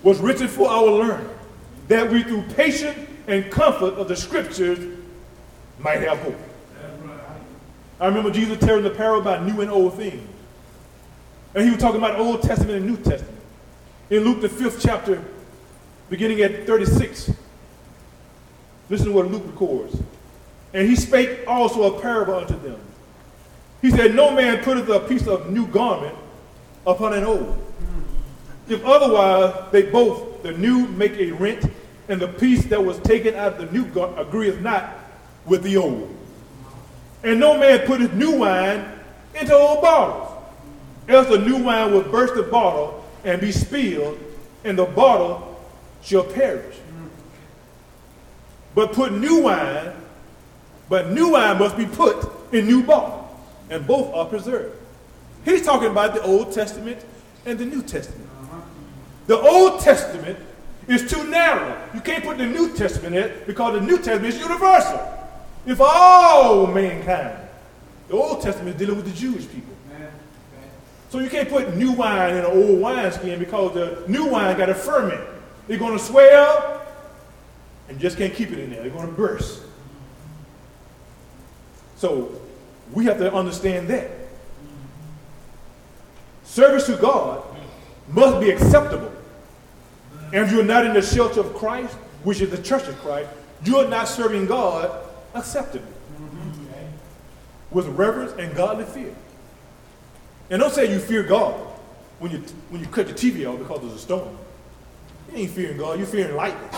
[0.02, 1.28] was written for our learning,
[1.86, 4.80] that we through patience and comfort of the scriptures
[5.78, 6.40] might have hope.
[8.00, 10.28] I remember Jesus telling the parable about new and old things.
[11.54, 13.38] And he was talking about Old Testament and New Testament.
[14.10, 15.22] In Luke, the fifth chapter,
[16.10, 17.30] beginning at 36,
[18.88, 19.96] listen to what Luke records.
[20.72, 22.78] And he spake also a parable unto them.
[23.80, 26.16] He said, No man putteth a piece of new garment
[26.86, 27.60] upon an old.
[28.68, 31.70] If otherwise, they both, the new make a rent,
[32.08, 34.90] and the piece that was taken out of the new gar- agreeth not
[35.46, 36.14] with the old.
[37.22, 38.86] And no man putteth new wine
[39.38, 40.30] into old bottles,
[41.08, 44.18] else the new wine will burst the bottle and be spilled,
[44.64, 45.60] and the bottle
[46.02, 46.76] shall perish.
[48.74, 49.92] But put new wine,
[50.88, 53.30] but new wine must be put in new bottles,
[53.70, 54.76] and both are preserved.
[55.44, 57.04] He's talking about the Old Testament
[57.46, 58.28] and the New Testament.
[59.26, 60.38] The Old Testament
[60.88, 61.78] is too narrow.
[61.94, 65.00] You can't put the New Testament in it because the New Testament is universal.
[65.66, 67.38] It's for all mankind.
[68.08, 69.74] The Old Testament is dealing with the Jewish people.
[71.14, 74.68] So you can't put new wine in an old wineskin because the new wine got
[74.68, 75.20] a ferment.
[75.68, 76.83] They're going to swell
[77.88, 78.82] and just can't keep it in there.
[78.82, 79.62] They're going to burst.
[81.96, 82.40] So
[82.92, 84.10] we have to understand that.
[86.44, 87.42] Service to God
[88.08, 89.12] must be acceptable.
[90.32, 93.30] And if you're not in the shelter of Christ, which is the church of Christ,
[93.64, 94.90] you're not serving God
[95.34, 95.88] acceptably.
[97.70, 99.14] With reverence and godly fear.
[100.50, 101.54] And don't say you fear God
[102.18, 104.38] when you, when you cut the TV off because there's a storm.
[105.34, 106.68] You ain't fearing God, you're fearing lightning.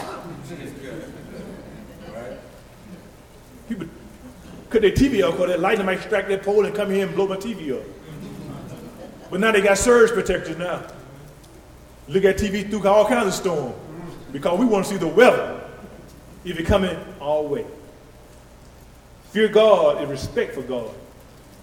[3.69, 3.87] People
[4.71, 7.14] cut their TV off because that lightning might strike that pole and come here and
[7.14, 7.87] blow my TV up.
[9.31, 10.85] But now they got surge protectors now.
[12.09, 13.75] Look at TV through all kinds of storm
[14.33, 15.62] because we want to see the weather
[16.45, 17.66] if it's coming our way.
[19.33, 20.95] Fear God and respect for God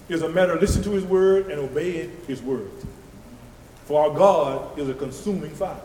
[0.09, 2.69] is a matter of listening to his word and obeying his word.
[3.85, 5.81] For our God is a consuming fire.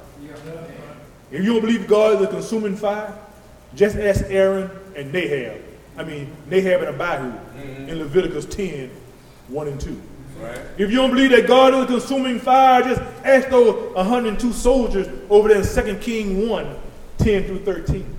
[1.31, 3.17] If you don't believe God is a consuming fire,
[3.75, 5.63] just ask Aaron and Nahab.
[5.97, 7.89] I mean, Nahab and Abihu mm-hmm.
[7.89, 8.91] in Leviticus 10,
[9.49, 10.03] 1 and 2.
[10.41, 10.61] Right.
[10.79, 15.09] If you don't believe that God is a consuming fire, just ask those 102 soldiers
[15.29, 16.77] over there in 2 King 1,
[17.19, 18.17] 10 through 13.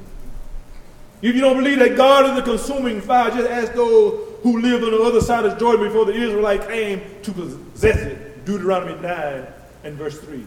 [1.22, 4.84] If you don't believe that God is a consuming fire, just ask those who lived
[4.84, 8.46] on the other side of Jordan before the Israelites came to possess it.
[8.46, 9.48] Deuteronomy 9
[9.84, 10.46] and verse 3.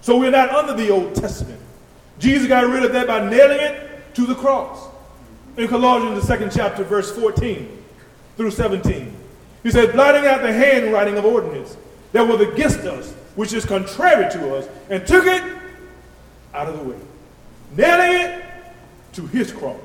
[0.00, 1.60] So we're not under the Old Testament.
[2.22, 4.88] Jesus got rid of that by nailing it to the cross.
[5.56, 7.82] In Colossians, the second chapter, verse 14
[8.36, 9.16] through 17.
[9.64, 11.76] He said, blotting out the handwriting of ordinance
[12.12, 15.42] that was against us, which is contrary to us, and took it
[16.54, 16.96] out of the way,
[17.76, 18.44] nailing it
[19.14, 19.80] to his cross,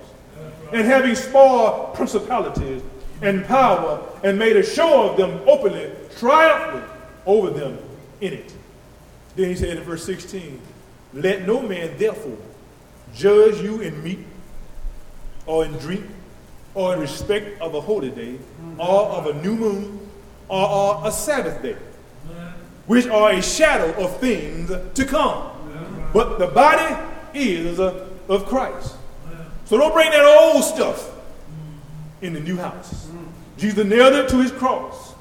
[0.71, 2.84] and having spoiled principalities
[3.23, 6.86] and power, and made a show of them openly, triumphant
[7.26, 7.80] over them
[8.21, 8.54] in it.
[9.36, 10.62] Then he said in verse 16,
[11.18, 12.38] Let no man therefore
[13.16, 14.20] judge you in meat,
[15.48, 16.06] or in drink,
[16.76, 18.38] or in respect of a holy day,
[18.78, 20.00] or of a new moon,
[20.48, 21.76] or, or a Sabbath day,
[22.86, 25.52] which are a shadow of things to come.
[26.14, 26.96] But the body
[27.34, 28.96] is of Christ.
[29.66, 31.12] So don't bring that old stuff
[32.22, 33.10] in the new house.
[33.58, 35.16] Jesus nailed it to his cross.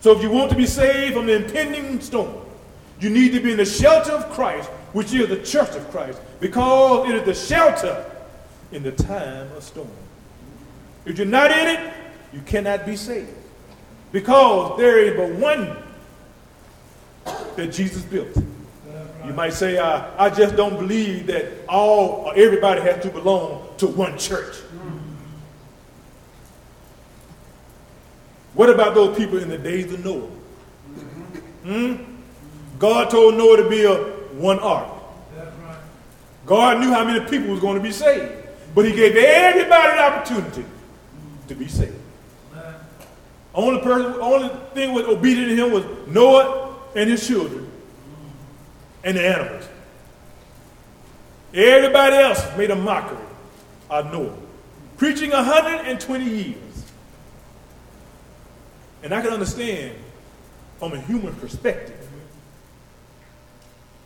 [0.00, 2.32] So if you want to be saved from the impending storm,
[3.00, 6.20] you need to be in the shelter of Christ, which is the church of Christ,
[6.40, 8.10] because it is the shelter
[8.70, 9.88] in the time of storm.
[11.04, 11.94] If you're not in it,
[12.32, 13.28] you cannot be saved.
[14.12, 15.76] Because there is but one
[17.56, 18.36] that Jesus built.
[19.26, 23.68] You might say, I, I just don't believe that all or everybody has to belong
[23.78, 24.54] to one church.
[28.54, 30.28] What about those people in the days of Noah?
[31.64, 31.94] Hmm?
[32.78, 34.88] God told Noah to build one ark.
[36.46, 38.32] God knew how many people was going to be saved.
[38.74, 40.64] But he gave everybody an opportunity
[41.48, 41.94] to be saved.
[43.54, 47.70] Only person, only thing was obedient to him was Noah and his children
[49.04, 49.68] and the animals.
[51.52, 53.24] Everybody else made a mockery
[53.88, 54.34] of Noah,
[54.96, 56.56] preaching 120 years.
[59.04, 59.94] And I can understand
[60.78, 61.93] from a human perspective.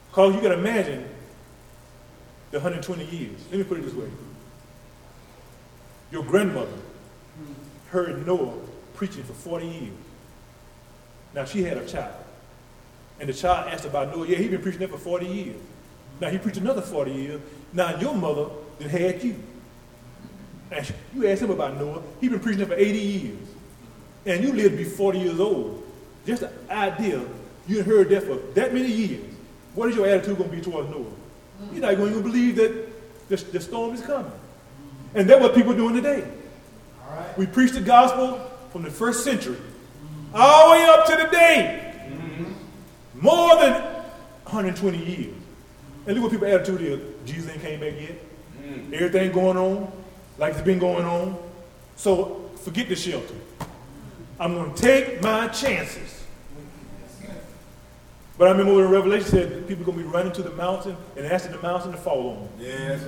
[0.09, 1.09] Because you can imagine
[2.51, 3.45] the 120 years.
[3.51, 4.09] Let me put it this way.
[6.11, 6.73] Your grandmother
[7.91, 8.55] heard Noah
[8.95, 9.95] preaching for 40 years.
[11.35, 12.15] Now she had a child.
[13.21, 14.27] And the child asked about Noah.
[14.27, 15.61] Yeah, he been preaching there for 40 years.
[16.21, 17.41] Now he preached another 40 years.
[17.73, 18.47] Now your mother
[18.79, 19.37] that had you.
[20.71, 22.03] And you asked him about Noah.
[22.21, 23.49] He been preaching there for 80 years.
[24.27, 25.85] And you lived to be 40 years old.
[26.27, 27.25] Just the idea,
[27.67, 29.35] you heard that for that many years.
[29.75, 31.05] What is your attitude going to be towards Noah?
[31.73, 34.33] You're not going to believe that the, the storm is coming.
[35.15, 36.27] And that's what people are doing today.
[37.37, 38.39] We preach the gospel
[38.71, 39.57] from the first century
[40.35, 41.95] all the way up to today.
[43.15, 45.35] More than 120 years.
[46.07, 47.01] And look what people's attitude is.
[47.27, 48.15] Jesus ain't came back yet.
[48.93, 49.93] Everything going on
[50.39, 51.37] like it's been going on.
[51.97, 53.35] So forget the shelter.
[54.41, 56.18] I'm going to take my chances.
[58.39, 60.97] But I remember when Revelation said people are going to be running to the mountain
[61.17, 62.49] and asking the mountain to fall on them.
[62.61, 63.05] Yes.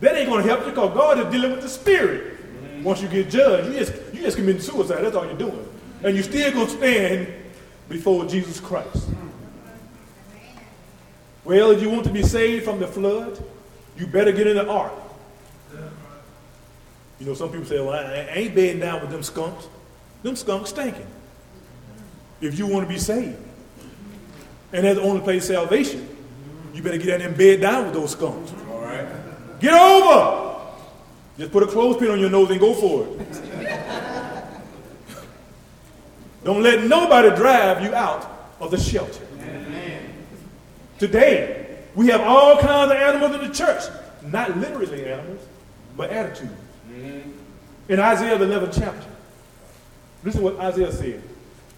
[0.00, 2.40] That ain't going to help you because God is dealing with the spirit.
[2.40, 2.84] Mm-hmm.
[2.84, 5.02] Once you get judged, you just, you just committing suicide.
[5.02, 5.68] That's all you're doing.
[6.02, 7.28] And you're still going to stand
[7.90, 9.08] before Jesus Christ.
[11.44, 13.42] Well, if you want to be saved from the flood,
[13.98, 14.92] you better get in the ark.
[17.18, 19.66] You know, some people say, well, I ain't bedding down with them skunks.
[20.22, 21.06] Them skunks stinking.
[22.40, 23.36] If you want to be saved.
[24.72, 26.16] And that's the only place salvation.
[26.74, 28.52] You better get in and bed down with those skunks.
[28.70, 29.08] All right.
[29.60, 30.60] Get over!
[31.38, 34.44] Just put a clothespin on your nose and go for it.
[36.44, 39.24] Don't let nobody drive you out of the shelter.
[40.98, 43.82] Today, we have all kinds of animals in the church.
[44.24, 45.46] Not literally animals,
[45.96, 46.52] but attitudes.
[47.88, 49.08] In Isaiah the 11th chapter,
[50.24, 51.22] listen to what Isaiah said.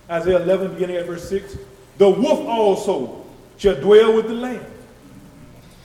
[0.09, 1.57] Isaiah 11, beginning at verse 6.
[2.01, 3.27] The wolf also
[3.59, 4.65] shall dwell with the lamb,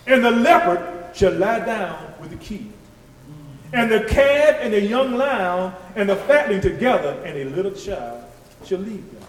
[0.07, 2.71] and the leopard shall lie down with the kid.
[3.73, 8.23] And the calf and the young lion and the fatling together, and a little child
[8.63, 9.27] shall lead them.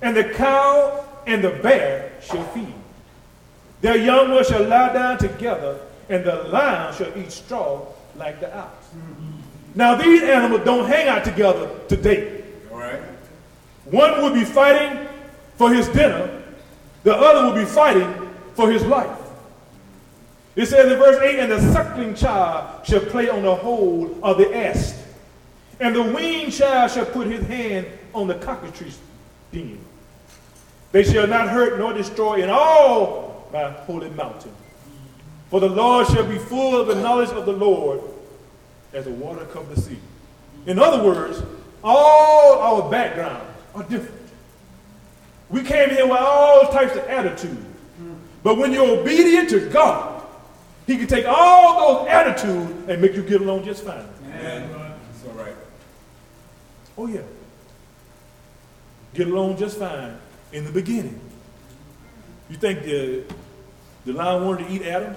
[0.00, 2.72] And the cow and the bear shall feed.
[3.80, 7.84] Their young ones shall lie down together, and the lion shall eat straw
[8.14, 8.86] like the ox.
[9.74, 12.44] Now, these animals don't hang out together today.
[12.70, 13.02] All right.
[13.86, 15.08] One will be fighting
[15.60, 16.42] for his dinner,
[17.02, 18.10] the other will be fighting
[18.54, 19.18] for his life.
[20.56, 24.38] It says in verse 8, and the suckling child shall play on the hole of
[24.38, 24.96] the asp,
[25.78, 28.98] and the weaned child shall put his hand on the cockatrice
[29.52, 29.78] den.
[30.92, 34.54] They shall not hurt nor destroy in all my holy mountain.
[35.50, 38.00] For the Lord shall be full of the knowledge of the Lord
[38.94, 39.98] as the water covers the sea.
[40.64, 41.42] In other words,
[41.84, 43.44] all our backgrounds
[43.74, 44.19] are different.
[45.50, 47.66] We came here with all types of attitudes.
[48.42, 50.24] But when you're obedient to God,
[50.86, 54.06] He can take all those attitudes and make you get along just fine.
[54.24, 54.70] Amen.
[54.70, 55.54] That's all right.
[56.96, 57.20] Oh, yeah.
[59.14, 60.16] Get along just fine
[60.52, 61.20] in the beginning.
[62.48, 63.24] You think the,
[64.04, 65.14] the lion wanted to eat Adam?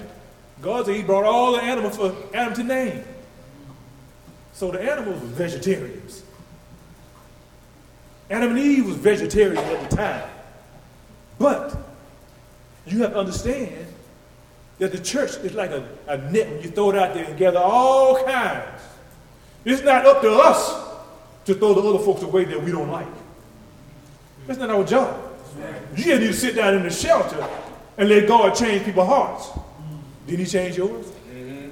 [0.61, 3.03] God said he brought all the animals for Adam to name.
[4.53, 6.23] So the animals were vegetarians.
[8.29, 10.29] Adam and Eve was vegetarian at the time.
[11.37, 11.75] But
[12.85, 13.87] you have to understand
[14.79, 17.37] that the church is like a, a net when you throw it out there and
[17.37, 18.81] gather all kinds.
[19.65, 20.73] It's not up to us
[21.45, 23.07] to throw the other folks away that we don't like.
[24.47, 25.31] That's not our job.
[25.95, 27.47] You just need to sit down in the shelter
[27.97, 29.49] and let God change people's hearts.
[30.27, 31.05] Did he change yours?
[31.05, 31.69] Mm-hmm.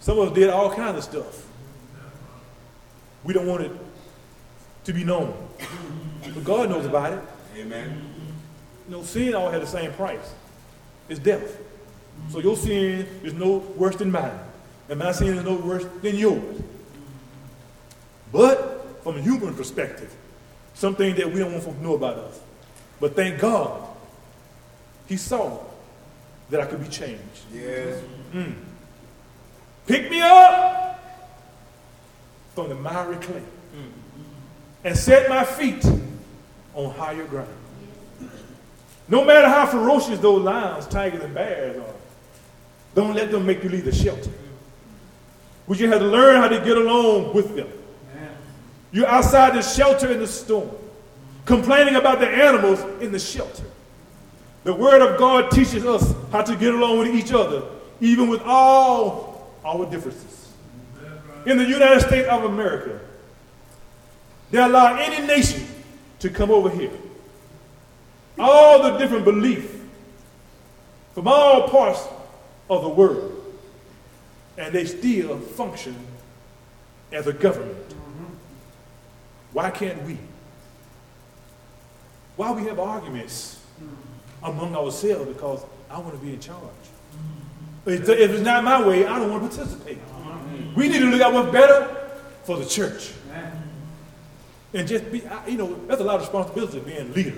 [0.00, 1.46] Some of us did all kinds of stuff.
[3.24, 3.72] We don't want it
[4.84, 5.34] to be known.
[6.22, 7.20] But God knows about it.
[7.56, 8.02] Amen.
[8.86, 10.34] You know, sin all had the same price.
[11.08, 11.58] It's death.
[12.30, 14.38] So your sin is no worse than mine.
[14.88, 16.60] And my sin is no worse than yours.
[18.32, 20.14] But from a human perspective,
[20.74, 22.40] something that we don't want folks to know about us.
[23.00, 23.86] But thank God,
[25.06, 25.60] He saw
[26.50, 27.20] that I could be changed.
[27.52, 28.00] Yes.
[28.32, 28.52] Hmm.
[29.86, 31.02] Pick me up
[32.54, 33.42] from the miry clay
[34.84, 35.84] and set my feet
[36.74, 37.48] on higher ground.
[39.08, 41.94] No matter how ferocious those lions, tigers, and bears are,
[42.94, 44.30] don't let them make you leave the shelter.
[45.66, 47.68] We just have to learn how to get along with them.
[48.92, 50.70] You're outside the shelter in the storm,
[51.44, 53.64] complaining about the animals in the shelter.
[54.62, 57.62] The Word of God teaches us how to get along with each other,
[58.00, 60.52] even with all our differences.
[61.44, 63.00] In the United States of America,
[64.54, 65.66] they allow any nation
[66.20, 66.92] to come over here.
[68.38, 69.74] All the different beliefs
[71.12, 72.06] from all parts
[72.70, 73.32] of the world,
[74.56, 75.96] and they still function
[77.10, 77.96] as a government.
[79.52, 80.18] Why can't we?
[82.36, 83.60] Why we have arguments
[84.40, 86.60] among ourselves because I want to be in charge.
[87.86, 89.98] If if it's not my way, I don't want to participate.
[90.76, 92.08] We need to look at what's better
[92.44, 93.10] for the church.
[94.74, 97.34] And just be, I- you know, that's a lot of responsibility being leader.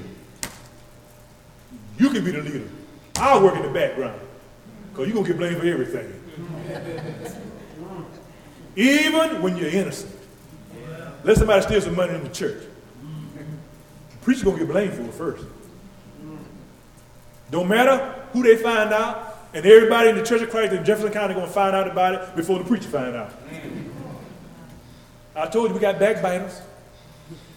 [1.99, 2.69] You can be the leader.
[3.17, 4.21] I'll work in the background
[4.91, 6.13] because you're going to get blamed for everything.
[8.75, 10.13] Even when you're innocent.
[11.25, 12.63] Let somebody steal some money in the church.
[14.11, 15.45] The preacher's going to get blamed for it first.
[17.51, 21.13] Don't matter who they find out, and everybody in the Church of Christ in Jefferson
[21.13, 23.33] County going to find out about it before the preacher find out.
[25.35, 26.61] I told you we got backbiters.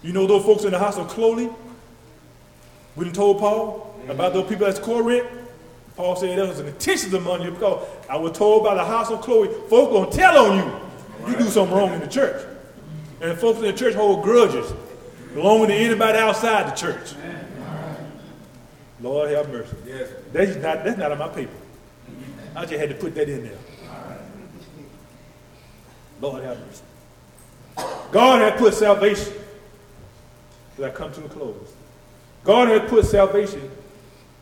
[0.02, 1.50] You know those folks in the house of Chloe?
[2.96, 5.28] We done told Paul about those people that's Corinth.
[5.96, 9.10] Paul said that was an intention among you because I was told by the house
[9.10, 11.30] of Chloe, folks gonna tell on you.
[11.30, 12.46] You do something wrong in the church.
[13.22, 14.72] And folks in the church hold grudges
[15.36, 17.14] longer than anybody outside the church.
[19.02, 19.76] Lord have mercy.
[19.86, 20.10] Yes.
[20.32, 21.52] That's not, that's not on my paper.
[22.56, 23.58] I just had to put that in there.
[26.22, 26.84] Lord have mercy.
[28.12, 29.34] God had put salvation.
[30.80, 31.74] As I come to a close.
[32.46, 33.70] God had put salvation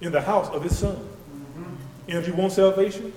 [0.01, 0.95] in the house of his son.
[0.95, 2.09] Mm-hmm.
[2.09, 3.11] And if you want salvation,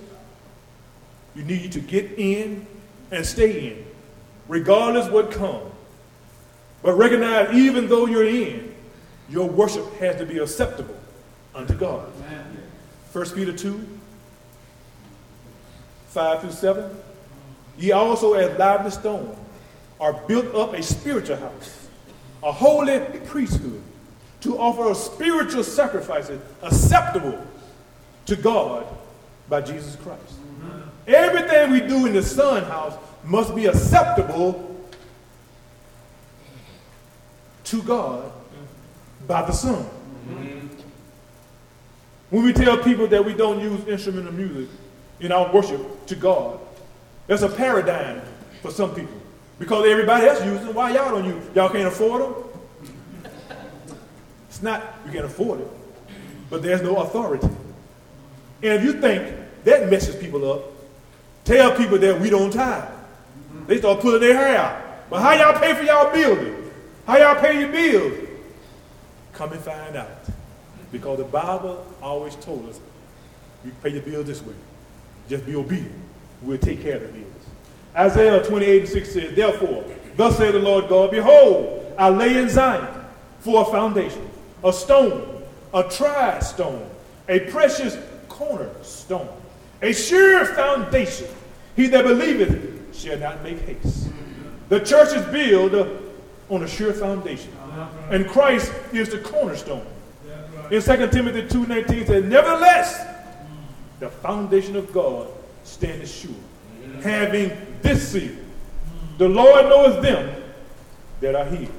[1.35, 2.65] you need to get in
[3.11, 3.85] and stay in,
[4.47, 5.71] regardless what comes.
[6.81, 8.73] But recognize even though you're in,
[9.29, 10.97] your worship has to be acceptable
[11.53, 12.11] unto God.
[13.13, 13.87] 1 Peter 2,
[16.07, 16.97] 5 through 7.
[17.77, 19.37] Ye also as lively stone
[19.99, 21.80] are built up a spiritual house,
[22.43, 23.81] a holy priesthood,
[24.41, 27.39] to offer spiritual sacrifices acceptable
[28.25, 28.87] to God
[29.47, 30.33] by Jesus Christ.
[31.07, 34.67] Everything we do in the Son house must be acceptable
[37.65, 38.31] to God
[39.27, 39.85] by the Son.
[42.31, 44.69] When we tell people that we don't use instrumental music
[45.19, 46.59] in our worship to God,
[47.27, 48.21] that's a paradigm
[48.61, 49.20] for some people.
[49.61, 52.33] Because everybody else uses them, why y'all don't use Y'all can't afford them?
[54.49, 55.67] It's not you can't afford it,
[56.49, 57.45] but there's no authority.
[57.45, 60.63] And if you think that messes people up,
[61.43, 62.89] tell people that we don't tithe.
[63.67, 65.09] They start pulling their hair out.
[65.11, 66.71] But how y'all pay for y'all building?
[67.05, 68.29] How y'all pay your bills?
[69.33, 70.09] Come and find out.
[70.91, 72.79] Because the Bible always told us
[73.63, 74.55] you pay your bills this way.
[75.29, 75.93] Just be obedient.
[76.41, 77.40] We'll take care of the bills.
[77.95, 79.83] Isaiah 28 and 6 says, Therefore,
[80.15, 82.87] thus saith the Lord God, Behold, I lay in Zion
[83.39, 84.29] for a foundation,
[84.63, 86.89] a stone, a tried stone,
[87.27, 87.97] a precious
[88.29, 89.29] cornerstone,
[89.81, 91.27] a sure foundation.
[91.75, 94.09] He that believeth shall not make haste.
[94.69, 95.73] The church is built
[96.49, 97.51] on a sure foundation.
[98.09, 99.85] And Christ is the cornerstone.
[100.69, 103.05] In 2 Timothy 2.19 says, Nevertheless,
[103.99, 105.27] the foundation of God
[105.63, 106.31] standeth sure,
[107.03, 107.51] having
[107.83, 108.35] this seal.
[109.17, 110.43] The Lord knoweth them
[111.19, 111.69] that are his.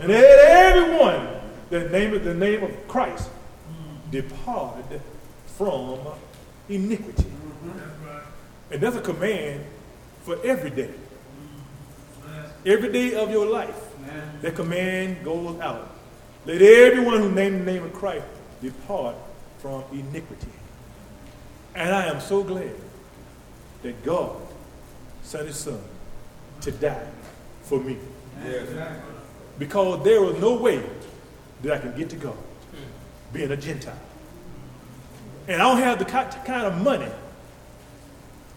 [0.00, 1.28] And let everyone
[1.70, 3.30] that nameth the name of Christ
[4.10, 4.84] depart
[5.46, 5.98] from
[6.68, 7.30] iniquity.
[8.70, 9.64] And that's a command
[10.22, 10.90] for every day.
[12.64, 13.80] Every day of your life,
[14.40, 15.96] that command goes out.
[16.44, 18.26] Let everyone who name the name of Christ
[18.60, 19.16] depart
[19.58, 20.48] from iniquity.
[21.74, 22.74] And I am so glad
[23.82, 24.36] that God
[25.22, 25.80] sent his son
[26.60, 27.06] to die
[27.62, 27.96] for me.
[28.44, 28.68] Yes.
[29.58, 30.82] Because there was no way
[31.62, 33.32] that I could get to God hmm.
[33.32, 33.98] being a Gentile.
[35.48, 37.10] And I don't have the kind of money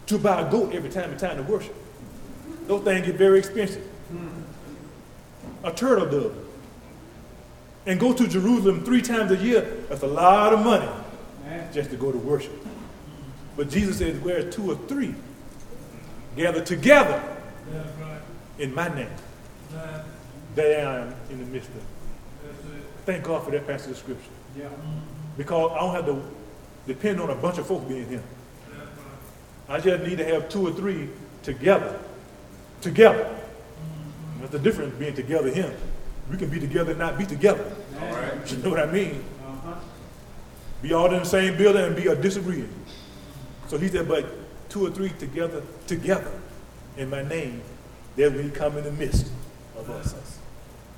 [0.07, 1.75] to buy a goat every time it's time to worship.
[2.67, 3.83] Those things get very expensive.
[4.09, 4.41] Hmm.
[5.63, 6.37] A turtle dove.
[7.87, 10.89] And go to Jerusalem three times a year, that's a lot of money
[11.71, 12.53] just to go to worship.
[13.55, 15.13] But Jesus says, where two or three
[16.35, 17.21] gather together
[18.59, 19.09] in my name,
[20.55, 21.85] there I am in the midst of them.
[22.43, 22.83] That's it.
[23.05, 24.31] Thank God for that passage of scripture.
[25.37, 26.21] Because I don't have to
[26.87, 28.23] depend on a bunch of folks being here.
[29.67, 31.09] I just need to have two or three
[31.43, 31.99] together.
[32.81, 33.23] Together.
[33.23, 34.41] Mm-hmm.
[34.41, 35.75] That's the difference being together here.
[36.29, 37.75] We can be together and not be together.
[37.99, 38.51] All right.
[38.51, 39.23] You know what I mean?
[39.45, 39.75] Uh-huh.
[40.81, 42.73] Be all in the same building and be a disagreeing.
[43.67, 44.25] So he said, but
[44.75, 46.33] two or three together, together
[46.97, 47.61] in my name,
[48.17, 49.31] there will come in the midst
[49.77, 50.13] of us.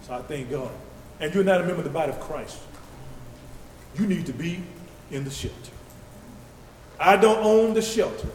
[0.02, 0.72] So I thank God.
[1.20, 2.58] And you're not a member of the body of Christ.
[3.96, 4.64] You need to be
[5.12, 5.72] in the shelter.
[7.00, 8.30] I don't own the shelter.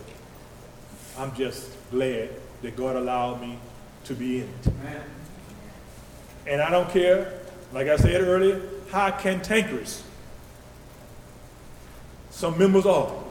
[1.19, 2.31] I'm just glad
[2.63, 3.59] that God allowed me
[4.05, 4.73] to be in it.
[6.47, 7.41] And I don't care,
[7.73, 8.63] like I said earlier,
[8.93, 10.05] how cantankerous
[12.31, 13.22] some members are.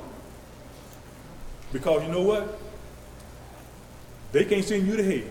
[1.71, 2.59] Because you know what?
[4.31, 5.29] They can't send you to hell.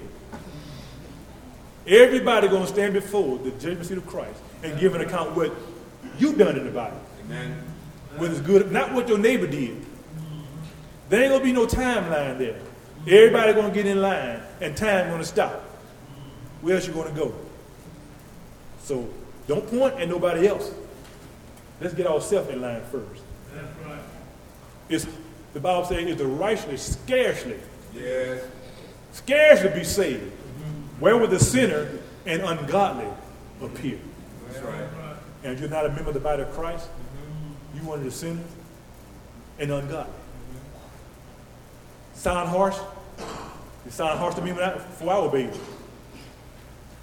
[1.86, 5.52] Everybody gonna stand before the judgment seat of Christ and give an account what
[6.18, 7.00] you've done in the Bible.
[7.24, 7.62] Amen.
[8.16, 9.84] Whether it's good, not what your neighbor did.
[11.08, 12.60] There ain't gonna be no timeline there.
[13.06, 15.62] Everybody gonna get in line and time gonna stop.
[16.60, 17.34] Where else you gonna go?
[18.82, 19.08] So
[19.48, 20.72] don't point at nobody else.
[21.80, 23.22] Let's get ourselves in line first.
[23.54, 24.02] That's right.
[24.90, 25.06] It's
[25.52, 27.56] the Bible says is the righteous scarcely,
[27.94, 28.44] Yes.
[29.12, 30.32] scarcely be saved.
[31.00, 31.88] Where would the sinner
[32.26, 33.06] and ungodly
[33.62, 33.98] appear?
[34.46, 34.84] That's right.
[35.42, 37.78] And if you're not a member of the body of Christ, mm-hmm.
[37.78, 38.44] you one of the sinners
[39.58, 40.12] and ungodly.
[42.14, 42.76] Sound harsh?
[43.86, 45.52] It sound harsh to me when I, before I obey you.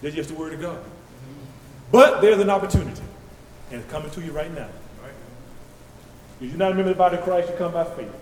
[0.01, 0.77] That's just the word of God.
[0.77, 1.91] Mm-hmm.
[1.91, 3.01] But there's an opportunity,
[3.71, 4.69] and it's coming to you right now.
[6.39, 8.13] If you're not a member of the body of Christ, you come by faith.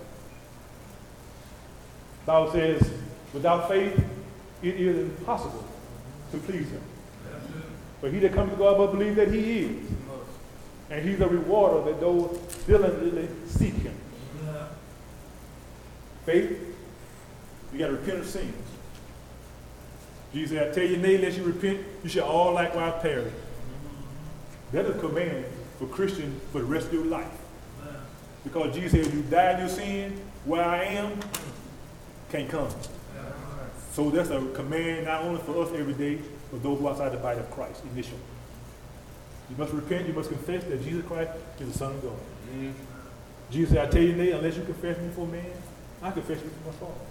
[2.25, 2.91] Bible says,
[3.33, 4.03] without faith,
[4.63, 5.65] it is impossible
[6.31, 6.81] to please Him.
[8.01, 9.91] But he that comes to God must believe that He is.
[10.89, 13.95] And He's a rewarder that those diligently seek Him.
[16.25, 16.59] Faith,
[17.71, 18.53] you got to repent of sins.
[20.33, 23.33] Jesus said, I tell you, nay, unless you repent, you shall all likewise perish.
[24.71, 25.45] That is a command
[25.79, 27.27] for Christians for the rest of your life.
[28.43, 31.19] Because Jesus said, if you die in your sin, where I am,
[32.31, 32.69] can't come.
[33.91, 36.19] So that's a command not only for us every day,
[36.51, 38.17] but those who are outside the body of Christ, initial.
[39.49, 42.17] You must repent, you must confess that Jesus Christ is the Son of God.
[42.53, 42.73] Mhm.
[43.51, 45.45] Jesus said, I tell you, nay, unless you confess me before man,
[46.01, 47.05] I confess you before my Father.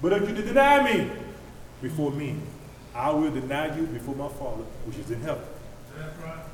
[0.00, 1.10] But if you deny me
[1.82, 2.36] before me,
[2.94, 5.44] I will deny you before my Father, which is in heaven.
[5.98, 6.44] That's right.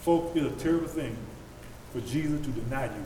[0.00, 1.16] Folks, it's a terrible thing
[1.92, 3.04] for Jesus to deny you.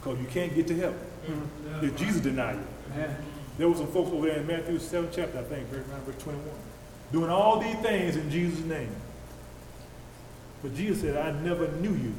[0.00, 0.98] Because you can't get to heaven
[1.82, 2.64] if Jesus deny you.
[3.58, 6.22] There were some folks over there in Matthew 7 chapter, I think, verse 9, verse
[6.22, 6.44] 21,
[7.12, 8.90] doing all these things in Jesus' name.
[10.62, 12.12] But Jesus said, I never knew you.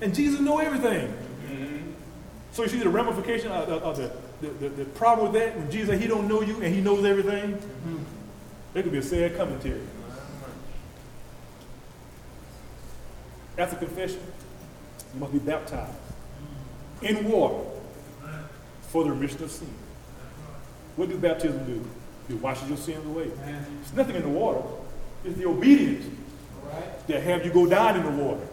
[0.00, 1.12] And Jesus knew everything.
[1.48, 1.92] Mhm.
[2.52, 5.56] So you see the ramification of, of- of the, the, the, the problem with that,
[5.56, 7.58] when Jesus said he don't know you and he knows everything,
[8.74, 9.80] that could be a sad commentary.
[13.56, 14.20] After confession,
[15.14, 15.92] you must be baptized
[17.02, 17.64] in water
[18.88, 19.68] for the remission of sin.
[20.96, 21.88] What does baptism do?
[22.28, 23.30] It washes your sins away.
[23.82, 24.62] It's nothing in the water.
[25.24, 26.06] It's the obedience
[27.06, 28.46] that have you go down in the water.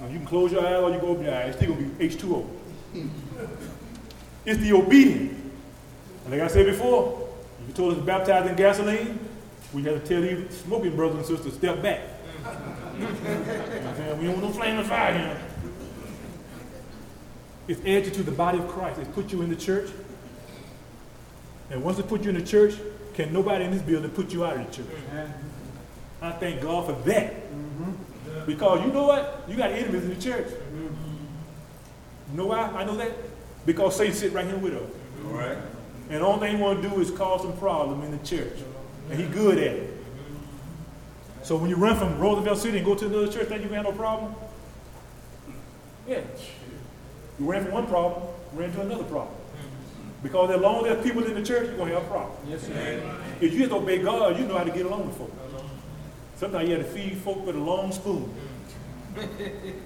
[0.00, 1.48] Now, you can close your eyes or you go open your eyes.
[1.48, 2.46] It's still going to be H2O.
[4.44, 5.38] it's the obedience.
[6.24, 7.28] And like I said before,
[7.66, 9.18] you told us to baptize in gasoline,
[9.72, 12.00] we have to tell these smoking brothers and sisters, step back.
[12.98, 13.06] You
[14.18, 15.40] we don't want no flame and fire here.
[17.68, 19.00] It's added to the body of Christ.
[19.00, 19.90] It's put you in the church.
[21.70, 22.74] And once it put you in the church,
[23.14, 24.86] can nobody in this building put you out of the church?
[26.22, 27.34] I thank God for that.
[27.34, 28.46] Mm-hmm.
[28.46, 29.44] Because you know what?
[29.48, 30.46] You got enemies in the church.
[30.46, 30.84] Mm-hmm.
[32.30, 33.12] You know why I know that?
[33.64, 34.90] Because Satan sit right here with us.
[35.24, 35.58] All right.
[36.10, 38.58] And all they want to do is cause some problem in the church.
[39.10, 39.92] And he good at it.
[41.42, 43.84] So when you run from Roosevelt City and go to another church, think you have
[43.84, 44.34] no problem?
[46.08, 46.20] Yeah.
[47.38, 48.22] You ran from one problem,
[48.54, 49.34] ran to another problem.
[50.22, 52.36] Because as long as there's people in the church, you're gonna have a problem.
[53.40, 55.32] If you just obey God, you know how to get along with folks.
[56.36, 58.32] Sometimes you have to feed folk with a long spoon.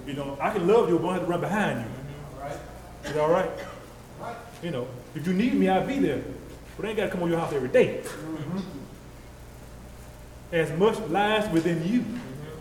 [0.05, 2.41] You know, I can love you, but I have to run behind you.
[2.41, 2.57] Right.
[3.05, 3.49] Is that all right?
[4.61, 6.21] You know, if you need me, I'll be there.
[6.75, 8.01] But I ain't got to come over your house every day.
[8.03, 8.59] Mm-hmm.
[10.51, 12.03] As much lies within you,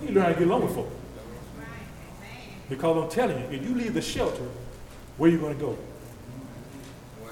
[0.02, 0.90] you learn how to get along with folk.
[2.68, 4.46] Because I'm telling you, if you leave the shelter,
[5.20, 5.78] where you going to go?
[7.22, 7.30] Well,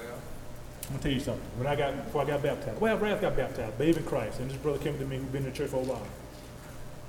[0.83, 1.43] I'm gonna tell you something.
[1.57, 4.51] When I got before I got baptized, well, Ralph got baptized, babe in Christ, and
[4.51, 6.07] this brother came to me who's been in the church for a while.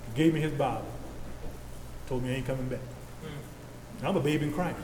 [0.08, 0.86] He gave me his Bible,
[2.08, 2.80] told me I ain't coming back.
[2.80, 4.06] Hmm.
[4.06, 4.78] I'm a babe in Christ.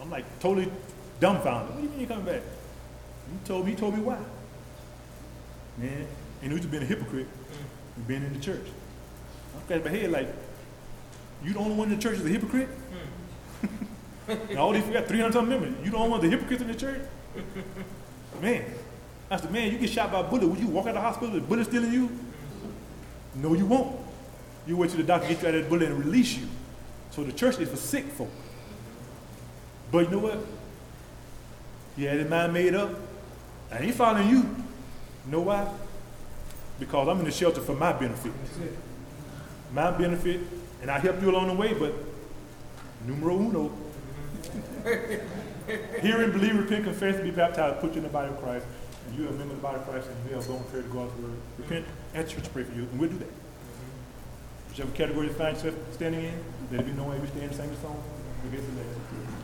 [0.00, 0.72] I'm like totally
[1.20, 1.74] dumbfounded.
[1.74, 2.40] What do you mean you coming back?
[2.40, 3.72] He told me.
[3.72, 4.18] He told me why.
[5.76, 6.06] Man,
[6.42, 7.26] and he's been a hypocrite.
[7.26, 7.64] Hmm.
[7.96, 8.66] He's been in the church.
[9.54, 10.28] I'm scratching my head like,
[11.44, 12.68] you the only one in the church is a hypocrite?
[12.68, 13.21] Hmm.
[14.50, 15.84] And all these, we got 300 something members.
[15.84, 17.00] You don't want the hypocrites in the church?
[18.40, 18.64] Man.
[19.30, 20.46] I said, man, you get shot by a bullet.
[20.46, 22.10] Would you walk out of the hospital with a bullet still in you?
[23.34, 23.98] No, you won't.
[24.66, 26.46] You wait till the doctor gets you out of that bullet and release you.
[27.10, 28.30] So the church is for sick folk.
[29.90, 30.38] But you know what?
[31.96, 32.90] He had his mind made up.
[33.70, 34.56] I ain't following you.
[35.26, 35.66] Know why?
[36.78, 38.32] Because I'm in the shelter for my benefit.
[39.72, 40.40] My benefit,
[40.82, 41.94] and I help you along the way, but
[43.06, 43.70] numero uno.
[46.02, 48.66] Hear and believe, repent, confess, and be baptized, put you in the body of Christ,
[49.06, 50.82] and you are a member of the body of Christ, and you have gone to
[50.82, 51.36] God's word.
[51.58, 53.30] Repent, ask church to pray for you, and we'll do that.
[54.70, 56.34] Whichever category you find yourself standing in,
[56.72, 58.02] let it be known we stand, sing the song,
[58.44, 59.41] we get to that.